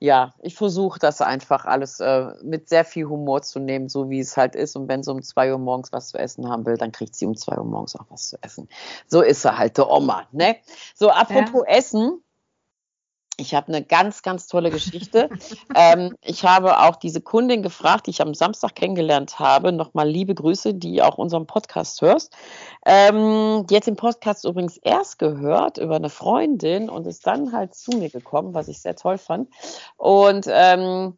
ja, 0.00 0.34
ich 0.42 0.54
versuche 0.54 1.00
das 1.00 1.20
einfach 1.20 1.64
alles 1.64 1.98
äh, 1.98 2.28
mit 2.42 2.68
sehr 2.68 2.84
viel 2.84 3.06
Humor 3.06 3.42
zu 3.42 3.58
nehmen, 3.58 3.88
so 3.88 4.10
wie 4.10 4.20
es 4.20 4.36
halt 4.36 4.54
ist. 4.54 4.76
Und 4.76 4.88
wenn 4.88 5.02
sie 5.02 5.10
um 5.10 5.22
zwei 5.22 5.50
Uhr 5.52 5.58
morgens 5.58 5.92
was 5.92 6.08
zu 6.08 6.18
essen 6.18 6.48
haben 6.48 6.66
will, 6.66 6.76
dann 6.76 6.92
kriegt 6.92 7.16
sie 7.16 7.26
um 7.26 7.36
zwei 7.36 7.58
Uhr 7.58 7.64
morgens 7.64 7.96
auch 7.96 8.06
was 8.08 8.28
zu 8.28 8.38
essen. 8.40 8.68
So 9.08 9.22
ist 9.22 9.42
sie 9.42 9.58
halt, 9.58 9.76
der 9.76 9.90
Oma. 9.90 10.26
Ne? 10.30 10.56
So, 10.94 11.10
apropos 11.10 11.64
Essen 11.66 12.22
ich 13.40 13.54
habe 13.54 13.68
eine 13.68 13.82
ganz, 13.82 14.22
ganz 14.22 14.48
tolle 14.48 14.70
Geschichte. 14.70 15.30
ähm, 15.74 16.16
ich 16.22 16.44
habe 16.44 16.80
auch 16.80 16.96
diese 16.96 17.20
Kundin 17.20 17.62
gefragt, 17.62 18.06
die 18.06 18.10
ich 18.10 18.20
am 18.20 18.34
Samstag 18.34 18.74
kennengelernt 18.74 19.38
habe. 19.38 19.72
Nochmal 19.72 20.08
liebe 20.08 20.34
Grüße, 20.34 20.74
die 20.74 21.02
auch 21.02 21.18
unseren 21.18 21.46
Podcast 21.46 22.02
hörst. 22.02 22.36
Ähm, 22.84 23.64
die 23.68 23.76
hat 23.76 23.86
den 23.86 23.96
Podcast 23.96 24.44
übrigens 24.44 24.76
erst 24.78 25.18
gehört 25.18 25.78
über 25.78 25.96
eine 25.96 26.10
Freundin 26.10 26.90
und 26.90 27.06
ist 27.06 27.26
dann 27.26 27.52
halt 27.52 27.74
zu 27.74 27.92
mir 27.92 28.10
gekommen, 28.10 28.54
was 28.54 28.68
ich 28.68 28.82
sehr 28.82 28.96
toll 28.96 29.18
fand. 29.18 29.48
Und 29.96 30.46
ähm, 30.48 31.16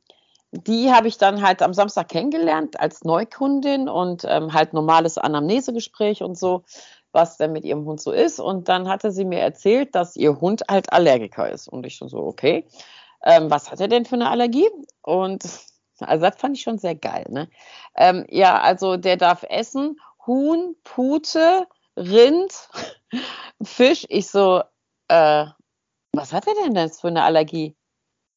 die 0.52 0.92
habe 0.92 1.08
ich 1.08 1.16
dann 1.16 1.42
halt 1.42 1.62
am 1.62 1.72
Samstag 1.72 2.08
kennengelernt 2.08 2.80
als 2.80 3.04
Neukundin 3.04 3.88
und 3.88 4.24
ähm, 4.28 4.52
halt 4.52 4.72
normales 4.72 5.16
Anamnesegespräch 5.16 6.22
und 6.22 6.36
so 6.36 6.64
was 7.12 7.36
denn 7.36 7.52
mit 7.52 7.64
ihrem 7.64 7.84
Hund 7.84 8.00
so 8.00 8.12
ist. 8.12 8.40
Und 8.40 8.68
dann 8.68 8.88
hatte 8.88 9.10
sie 9.10 9.24
mir 9.24 9.40
erzählt, 9.40 9.94
dass 9.94 10.16
ihr 10.16 10.40
Hund 10.40 10.62
halt 10.68 10.92
Allergiker 10.92 11.50
ist. 11.50 11.68
Und 11.68 11.86
ich 11.86 11.96
schon 11.96 12.08
so, 12.08 12.18
okay, 12.18 12.66
ähm, 13.24 13.50
was 13.50 13.70
hat 13.70 13.80
er 13.80 13.88
denn 13.88 14.04
für 14.04 14.16
eine 14.16 14.30
Allergie? 14.30 14.68
Und 15.02 15.44
also 16.00 16.24
das 16.24 16.36
fand 16.36 16.56
ich 16.56 16.62
schon 16.62 16.78
sehr 16.78 16.94
geil. 16.94 17.26
Ne? 17.28 17.48
Ähm, 17.96 18.26
ja, 18.28 18.60
also 18.60 18.96
der 18.96 19.16
darf 19.16 19.44
essen 19.48 20.00
Huhn, 20.26 20.76
Pute, 20.84 21.66
Rind, 21.96 22.52
Fisch. 23.62 24.06
Ich 24.08 24.28
so, 24.28 24.62
äh, 25.08 25.46
was 26.12 26.32
hat 26.32 26.46
er 26.46 26.54
denn 26.64 26.74
jetzt 26.74 27.00
für 27.00 27.08
eine 27.08 27.22
Allergie? 27.22 27.76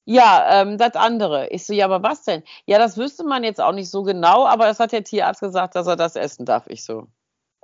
Ja, 0.06 0.62
ähm, 0.62 0.78
das 0.78 0.96
andere. 0.96 1.50
Ich 1.50 1.66
so, 1.66 1.74
ja, 1.74 1.86
aber 1.86 2.04
was 2.04 2.24
denn? 2.24 2.44
Ja, 2.66 2.78
das 2.78 2.98
wüsste 2.98 3.24
man 3.24 3.44
jetzt 3.44 3.62
auch 3.62 3.72
nicht 3.72 3.90
so 3.90 4.04
genau, 4.04 4.46
aber 4.46 4.66
das 4.66 4.80
hat 4.80 4.92
der 4.92 5.04
Tierarzt 5.04 5.42
gesagt, 5.42 5.76
dass 5.76 5.88
er 5.88 5.96
das 5.96 6.16
essen 6.18 6.46
darf. 6.46 6.68
Ich 6.68 6.84
so, 6.84 7.08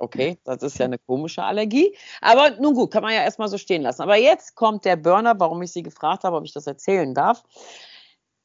Okay, 0.00 0.38
das 0.44 0.62
ist 0.62 0.78
ja 0.78 0.86
eine 0.86 0.98
komische 0.98 1.42
Allergie. 1.42 1.94
Aber 2.22 2.52
nun 2.52 2.72
gut, 2.72 2.90
kann 2.90 3.02
man 3.02 3.12
ja 3.12 3.22
erstmal 3.22 3.48
so 3.48 3.58
stehen 3.58 3.82
lassen. 3.82 4.00
Aber 4.00 4.16
jetzt 4.16 4.54
kommt 4.54 4.86
der 4.86 4.96
Burner, 4.96 5.38
warum 5.38 5.60
ich 5.60 5.72
Sie 5.72 5.82
gefragt 5.82 6.24
habe, 6.24 6.38
ob 6.38 6.44
ich 6.44 6.54
das 6.54 6.66
erzählen 6.66 7.14
darf. 7.14 7.44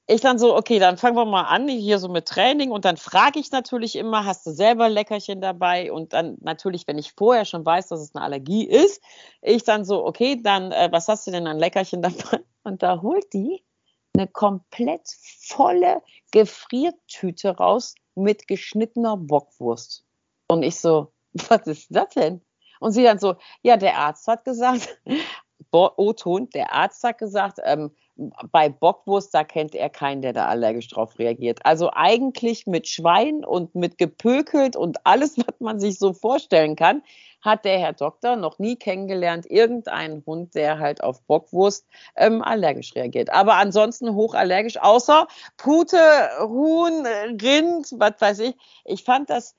Ich 0.05 0.19
dann 0.19 0.37
so, 0.37 0.53
okay, 0.53 0.79
dann 0.79 0.97
fangen 0.97 1.15
wir 1.15 1.23
mal 1.23 1.43
an, 1.43 1.69
hier 1.69 1.97
so 1.99 2.09
mit 2.09 2.27
Training. 2.27 2.71
Und 2.71 2.83
dann 2.83 2.97
frage 2.97 3.39
ich 3.39 3.51
natürlich 3.51 3.95
immer, 3.95 4.25
hast 4.25 4.45
du 4.45 4.51
selber 4.51 4.89
Leckerchen 4.89 5.39
dabei? 5.39 5.93
Und 5.93 6.11
dann 6.11 6.37
natürlich, 6.41 6.87
wenn 6.87 6.97
ich 6.97 7.13
vorher 7.13 7.45
schon 7.45 7.65
weiß, 7.65 7.87
dass 7.87 8.01
es 8.01 8.13
eine 8.13 8.25
Allergie 8.25 8.67
ist, 8.67 9.01
ich 9.41 9.63
dann 9.63 9.85
so, 9.85 10.05
okay, 10.05 10.41
dann, 10.43 10.73
äh, 10.73 10.89
was 10.91 11.07
hast 11.07 11.25
du 11.25 11.31
denn 11.31 11.47
an 11.47 11.57
Leckerchen 11.57 12.01
dabei? 12.01 12.43
Und 12.63 12.83
da 12.83 13.01
holt 13.01 13.31
die 13.31 13.63
eine 14.13 14.27
komplett 14.27 15.07
volle 15.39 16.01
Gefriertüte 16.31 17.55
raus 17.55 17.95
mit 18.13 18.49
geschnittener 18.49 19.15
Bockwurst. 19.15 20.03
Und 20.47 20.63
ich 20.63 20.79
so, 20.79 21.11
was 21.49 21.67
ist 21.67 21.87
das 21.89 22.09
denn? 22.09 22.41
Und 22.79 22.91
sie 22.91 23.03
dann 23.03 23.19
so, 23.19 23.35
ja, 23.61 23.77
der 23.77 23.97
Arzt 23.97 24.27
hat 24.27 24.45
gesagt, 24.45 24.99
O-Ton, 25.71 26.49
der 26.51 26.73
Arzt 26.73 27.03
hat 27.03 27.17
gesagt, 27.17 27.59
ähm, 27.63 27.91
bei 28.51 28.69
Bockwurst, 28.69 29.33
da 29.33 29.43
kennt 29.43 29.75
er 29.75 29.89
keinen, 29.89 30.21
der 30.21 30.31
da 30.31 30.47
allergisch 30.47 30.87
drauf 30.87 31.19
reagiert. 31.19 31.59
Also 31.65 31.91
eigentlich 31.91 32.65
mit 32.65 32.87
Schwein 32.87 33.43
und 33.43 33.75
mit 33.75 33.97
gepökelt 33.97 34.77
und 34.77 35.05
alles, 35.05 35.37
was 35.37 35.59
man 35.59 35.79
sich 35.79 35.99
so 35.99 36.13
vorstellen 36.13 36.75
kann, 36.75 37.03
hat 37.41 37.65
der 37.65 37.77
Herr 37.77 37.93
Doktor 37.93 38.37
noch 38.37 38.57
nie 38.57 38.77
kennengelernt, 38.77 39.45
irgendeinen 39.49 40.25
Hund, 40.25 40.55
der 40.55 40.79
halt 40.79 41.03
auf 41.03 41.21
Bockwurst 41.23 41.85
ähm, 42.15 42.41
allergisch 42.41 42.95
reagiert. 42.95 43.29
Aber 43.31 43.55
ansonsten 43.55 44.15
hochallergisch, 44.15 44.77
außer 44.77 45.27
Pute, 45.57 45.97
Huhn, 46.39 47.05
Rind, 47.41 47.87
was 47.97 48.13
weiß 48.19 48.39
ich. 48.39 48.55
Ich 48.85 49.03
fand 49.03 49.29
das, 49.29 49.55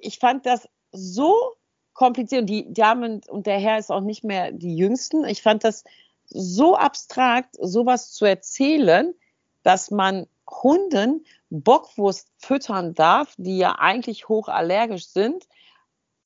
ich 0.00 0.18
fand 0.18 0.46
das 0.46 0.68
so 0.94 1.56
kompliziert. 1.92 2.42
Und 2.42 2.50
die 2.50 2.72
Damen 2.72 3.20
und 3.28 3.46
der 3.46 3.58
Herr 3.58 3.78
ist 3.78 3.90
auch 3.90 4.00
nicht 4.00 4.24
mehr 4.24 4.52
die 4.52 4.76
Jüngsten. 4.76 5.24
Ich 5.24 5.42
fand 5.42 5.64
das 5.64 5.84
so 6.26 6.76
abstrakt, 6.76 7.56
sowas 7.60 8.12
zu 8.12 8.24
erzählen, 8.24 9.14
dass 9.62 9.90
man 9.90 10.26
Hunden 10.48 11.24
Bockwurst 11.50 12.28
füttern 12.38 12.94
darf, 12.94 13.34
die 13.38 13.58
ja 13.58 13.76
eigentlich 13.78 14.28
hochallergisch 14.28 15.06
sind, 15.06 15.46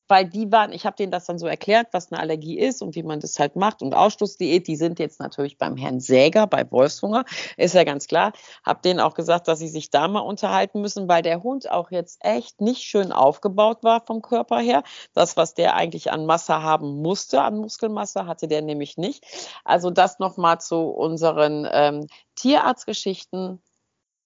weil 0.08 0.26
die 0.26 0.50
waren, 0.50 0.72
ich 0.72 0.86
habe 0.86 0.96
denen 0.96 1.12
das 1.12 1.26
dann 1.26 1.38
so 1.38 1.46
erklärt, 1.46 1.88
was 1.92 2.10
eine 2.10 2.20
Allergie 2.20 2.58
ist 2.58 2.82
und 2.82 2.94
wie 2.94 3.02
man 3.02 3.20
das 3.20 3.38
halt 3.38 3.56
macht 3.56 3.82
und 3.82 3.94
Ausschlussdiät, 3.94 4.66
die 4.66 4.76
sind 4.76 4.98
jetzt 4.98 5.20
natürlich 5.20 5.58
beim 5.58 5.76
Herrn 5.76 6.00
Säger, 6.00 6.46
bei 6.46 6.68
Wolfshunger, 6.70 7.24
ist 7.56 7.74
ja 7.74 7.84
ganz 7.84 8.06
klar. 8.06 8.32
Habe 8.64 8.80
denen 8.82 9.00
auch 9.00 9.14
gesagt, 9.14 9.48
dass 9.48 9.58
sie 9.58 9.68
sich 9.68 9.90
da 9.90 10.08
mal 10.08 10.20
unterhalten 10.20 10.80
müssen, 10.80 11.08
weil 11.08 11.22
der 11.22 11.42
Hund 11.42 11.70
auch 11.70 11.90
jetzt 11.90 12.18
echt 12.20 12.60
nicht 12.60 12.82
schön 12.82 13.12
aufgebaut 13.12 13.82
war 13.82 14.04
vom 14.04 14.22
Körper 14.22 14.58
her. 14.60 14.82
Das, 15.12 15.36
was 15.36 15.54
der 15.54 15.74
eigentlich 15.74 16.10
an 16.10 16.26
Masse 16.26 16.62
haben 16.62 17.02
musste, 17.02 17.42
an 17.42 17.58
Muskelmasse, 17.58 18.26
hatte 18.26 18.48
der 18.48 18.62
nämlich 18.62 18.96
nicht. 18.96 19.24
Also 19.64 19.90
das 19.90 20.18
nochmal 20.18 20.60
zu 20.60 20.76
unseren 20.76 21.68
ähm, 21.70 22.06
Tierarztgeschichten 22.34 23.60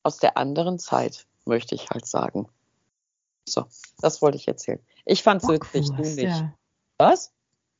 aus 0.02 0.18
der 0.18 0.36
anderen 0.36 0.78
Zeit, 0.78 1.26
möchte 1.44 1.74
ich 1.74 1.90
halt 1.90 2.06
sagen. 2.06 2.48
So, 3.48 3.64
das 4.00 4.22
wollte 4.22 4.36
ich 4.36 4.48
erzählen. 4.48 4.80
Ich 5.04 5.22
fand 5.22 5.42
es 5.42 5.48
witzig, 5.48 5.88
du 5.88 6.02
nicht. 6.02 6.22
Ja. 6.22 6.54
Was? 6.98 7.32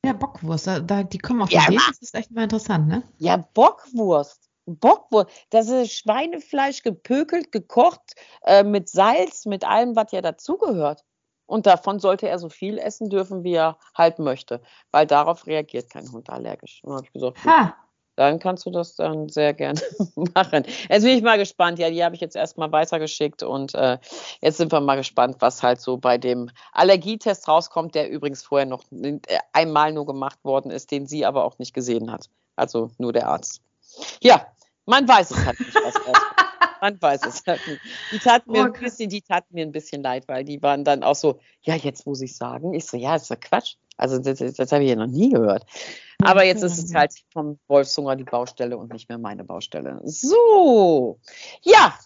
Ja, 0.05 0.13
Bockwurst, 0.13 0.67
da, 0.67 0.79
da, 0.79 1.03
die 1.03 1.17
kommen 1.17 1.41
auf 1.41 1.49
die 1.49 1.55
ja, 1.55 1.67
Idee, 1.67 1.79
das 1.87 2.01
ist 2.01 2.13
echt 2.13 2.31
mal 2.31 2.43
interessant, 2.43 2.87
ne? 2.87 3.03
Ja, 3.19 3.37
Bockwurst. 3.37 4.49
Bockwurst, 4.65 5.29
das 5.49 5.69
ist 5.69 5.93
Schweinefleisch 5.93 6.83
gepökelt, 6.83 7.51
gekocht, 7.51 8.15
äh, 8.43 8.63
mit 8.63 8.89
Salz, 8.89 9.45
mit 9.45 9.63
allem, 9.63 9.95
was 9.95 10.11
ja 10.11 10.21
dazugehört. 10.21 11.03
Und 11.45 11.65
davon 11.65 11.99
sollte 11.99 12.27
er 12.27 12.39
so 12.39 12.49
viel 12.49 12.77
essen 12.77 13.09
dürfen, 13.09 13.43
wie 13.43 13.53
er 13.53 13.77
halt 13.95 14.19
möchte, 14.19 14.61
weil 14.91 15.07
darauf 15.07 15.47
reagiert 15.47 15.89
kein 15.89 16.11
Hund 16.11 16.29
allergisch. 16.29 16.81
Und 16.83 16.89
dann 16.89 16.97
habe 16.97 17.07
ich 17.07 17.13
gesagt, 17.13 17.45
ha 17.45 17.75
dann 18.15 18.39
kannst 18.39 18.65
du 18.65 18.71
das 18.71 18.95
dann 18.95 19.29
sehr 19.29 19.53
gerne 19.53 19.81
machen. 20.35 20.63
Jetzt 20.89 21.03
bin 21.03 21.17
ich 21.17 21.23
mal 21.23 21.37
gespannt. 21.37 21.79
Ja, 21.79 21.89
die 21.89 22.03
habe 22.03 22.15
ich 22.15 22.21
jetzt 22.21 22.35
erstmal 22.35 22.71
weitergeschickt 22.71 23.43
und 23.43 23.73
äh, 23.75 23.97
jetzt 24.41 24.57
sind 24.57 24.71
wir 24.71 24.81
mal 24.81 24.95
gespannt, 24.95 25.37
was 25.39 25.63
halt 25.63 25.81
so 25.81 25.97
bei 25.97 26.17
dem 26.17 26.49
Allergietest 26.71 27.47
rauskommt, 27.47 27.95
der 27.95 28.09
übrigens 28.09 28.43
vorher 28.43 28.67
noch 28.67 28.83
äh, 28.91 29.19
einmal 29.51 29.93
nur 29.93 30.05
gemacht 30.05 30.39
worden 30.43 30.71
ist, 30.71 30.91
den 30.91 31.07
sie 31.07 31.25
aber 31.25 31.45
auch 31.45 31.57
nicht 31.59 31.73
gesehen 31.73 32.11
hat. 32.11 32.29
Also 32.55 32.91
nur 32.97 33.13
der 33.13 33.27
Arzt. 33.27 33.61
Ja, 34.21 34.45
man 34.85 35.07
weiß 35.07 35.31
es 35.31 35.45
halt 35.45 35.59
nicht. 35.59 35.73
Man 36.83 37.01
weiß 37.01 37.25
es 37.25 37.43
halt 37.47 37.65
nicht. 37.65 37.79
Die 38.11 38.19
taten 38.19 38.51
mir 38.51 38.65
ein 38.65 38.73
bisschen, 38.73 39.09
die 39.09 39.21
taten 39.21 39.55
mir 39.55 39.65
ein 39.65 39.71
bisschen 39.71 40.03
leid, 40.03 40.27
weil 40.27 40.43
die 40.43 40.61
waren 40.61 40.83
dann 40.83 41.01
auch 41.01 41.15
so, 41.15 41.39
ja, 41.61 41.75
jetzt 41.75 42.05
muss 42.05 42.19
ich 42.19 42.35
sagen. 42.35 42.73
Ich 42.73 42.87
so, 42.87 42.97
ja, 42.97 43.15
ist 43.15 43.29
ja 43.29 43.37
Quatsch. 43.37 43.75
Also 43.95 44.19
das, 44.19 44.39
das 44.39 44.71
habe 44.73 44.83
ich 44.83 44.89
ja 44.89 44.97
noch 44.97 45.07
nie 45.07 45.29
gehört. 45.29 45.65
Aber 46.25 46.43
jetzt 46.43 46.61
ist 46.61 46.83
es 46.83 46.93
halt 46.93 47.13
vom 47.31 47.57
Wolfshunger 47.69 48.17
die 48.17 48.25
Baustelle 48.25 48.77
und 48.77 48.91
nicht 48.91 49.07
mehr 49.07 49.17
meine 49.17 49.45
Baustelle. 49.45 50.01
So, 50.03 51.21
ja, 51.61 51.97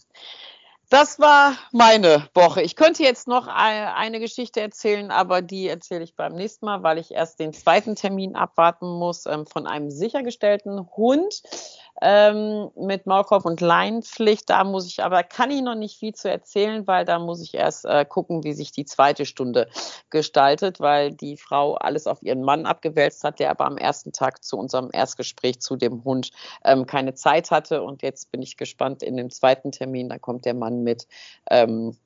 das 0.90 1.20
war 1.20 1.58
meine 1.74 2.30
Woche. 2.34 2.62
Ich 2.62 2.76
könnte 2.76 3.04
jetzt 3.04 3.28
noch 3.28 3.48
eine 3.48 4.20
Geschichte 4.20 4.62
erzählen, 4.62 5.12
aber 5.12 5.42
die 5.42 5.68
erzähle 5.68 6.04
ich 6.04 6.16
beim 6.16 6.34
nächsten 6.34 6.66
Mal, 6.66 6.82
weil 6.82 6.98
ich 6.98 7.12
erst 7.12 7.40
den 7.40 7.52
zweiten 7.52 7.96
Termin 7.96 8.36
abwarten 8.36 8.88
muss 8.88 9.26
ähm, 9.26 9.48
von 9.48 9.68
einem 9.68 9.90
sichergestellten 9.90 10.88
Hund 10.96 11.42
ähm, 12.01 12.69
mit 12.75 13.05
Maulkorb 13.05 13.45
und 13.45 13.62
Leinpflicht. 13.62 14.49
Da 14.49 14.63
muss 14.63 14.88
ich 14.88 15.03
aber, 15.03 15.23
kann 15.23 15.51
ich 15.51 15.62
noch 15.62 15.75
nicht 15.75 15.97
viel 15.97 16.13
zu 16.13 16.29
erzählen, 16.29 16.86
weil 16.86 17.05
da 17.05 17.19
muss 17.19 17.41
ich 17.41 17.53
erst 17.53 17.86
äh, 17.86 18.05
gucken, 18.05 18.43
wie 18.43 18.53
sich 18.53 18.71
die 18.71 18.86
zweite 18.86 19.25
Stunde 19.25 19.67
gestaltet, 20.10 20.79
weil 20.79 21.12
die 21.12 21.38
Frau 21.38 21.75
alles 21.75 22.07
auf 22.07 22.21
ihren 22.21 22.43
Mann 22.43 22.65
abgewälzt 22.65 23.23
hat, 23.23 23.39
der 23.39 23.49
aber 23.49 23.65
am 23.65 23.77
ersten 23.77 24.12
Tag 24.12 24.43
zu 24.43 24.57
unserem 24.57 24.89
Erstgespräch 24.91 25.60
zu 25.60 25.75
dem 25.75 26.03
Hund 26.03 26.31
ähm, 26.63 26.86
keine 26.86 27.15
Zeit 27.15 27.51
hatte. 27.51 27.81
Und 27.81 28.01
jetzt 28.03 28.31
bin 28.31 28.41
ich 28.41 28.57
gespannt 28.57 29.01
in 29.01 29.17
dem 29.17 29.29
zweiten 29.29 29.71
Termin, 29.71 30.10
da 30.10 30.19
kommt 30.19 30.45
der 30.45 30.53
Mann 30.53 30.83
mit, 30.83 31.07
ähm, 31.49 31.97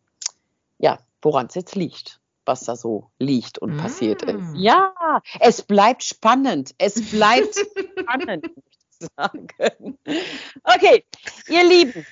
ja, 0.77 0.99
woran 1.21 1.47
es 1.47 1.55
jetzt 1.55 1.75
liegt 1.75 2.19
was 2.43 2.63
da 2.63 2.75
so 2.75 3.11
liegt 3.19 3.59
und 3.59 3.75
mm. 3.75 3.77
passiert 3.77 4.23
ist. 4.23 4.55
Ja, 4.55 5.21
es 5.39 5.61
bleibt 5.61 6.03
spannend. 6.03 6.73
Es 6.79 7.11
bleibt 7.11 7.55
spannend 7.99 8.47
sagen. 9.17 9.47
Okay, 10.63 11.05
ihr 11.47 11.63
Lieben, 11.63 12.05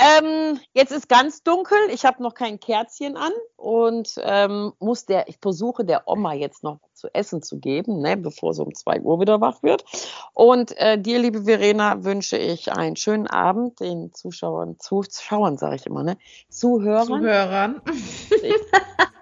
ähm, 0.00 0.58
jetzt 0.72 0.92
ist 0.92 1.10
ganz 1.10 1.42
dunkel. 1.42 1.76
Ich 1.92 2.06
habe 2.06 2.22
noch 2.22 2.32
kein 2.32 2.58
Kerzchen 2.58 3.18
an 3.18 3.32
und 3.56 4.14
ähm, 4.22 4.72
muss 4.78 5.04
der, 5.04 5.28
ich 5.28 5.36
versuche 5.42 5.84
der 5.84 6.08
Oma 6.08 6.32
jetzt 6.32 6.62
noch 6.62 6.78
zu 6.94 7.08
essen 7.12 7.42
zu 7.42 7.58
geben, 7.58 8.00
ne, 8.00 8.16
bevor 8.16 8.54
sie 8.54 8.62
um 8.62 8.74
2 8.74 9.02
Uhr 9.02 9.20
wieder 9.20 9.42
wach 9.42 9.62
wird. 9.62 9.84
Und 10.32 10.76
äh, 10.78 10.98
dir, 10.98 11.18
liebe 11.18 11.44
Verena, 11.44 12.02
wünsche 12.02 12.38
ich 12.38 12.72
einen 12.72 12.96
schönen 12.96 13.26
Abend 13.26 13.80
den 13.80 14.14
Zuschauern, 14.14 14.78
Zuschauern 14.78 15.58
sage 15.58 15.76
ich 15.76 15.86
immer, 15.86 16.02
ne, 16.02 16.16
Zuhörern. 16.48 17.06
Zuhörern. 17.06 17.82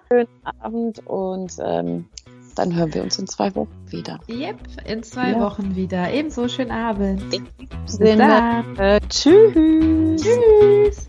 schönen 0.09 0.45
Abend 0.61 1.05
und 1.05 1.57
ähm, 1.61 2.09
dann 2.55 2.75
hören 2.75 2.93
wir 2.93 3.03
uns 3.03 3.17
in 3.19 3.27
zwei 3.27 3.53
Wochen 3.55 3.69
wieder. 3.87 4.19
Yep, 4.27 4.57
in 4.85 5.03
zwei 5.03 5.31
ja. 5.31 5.39
Wochen 5.39 5.75
wieder. 5.75 6.11
Ebenso 6.11 6.47
schönen 6.47 6.71
Abend. 6.71 7.33
In 7.33 7.47
Sinne. 7.85 8.99
Tschüss. 9.09 10.21
Tschüss. 10.21 11.07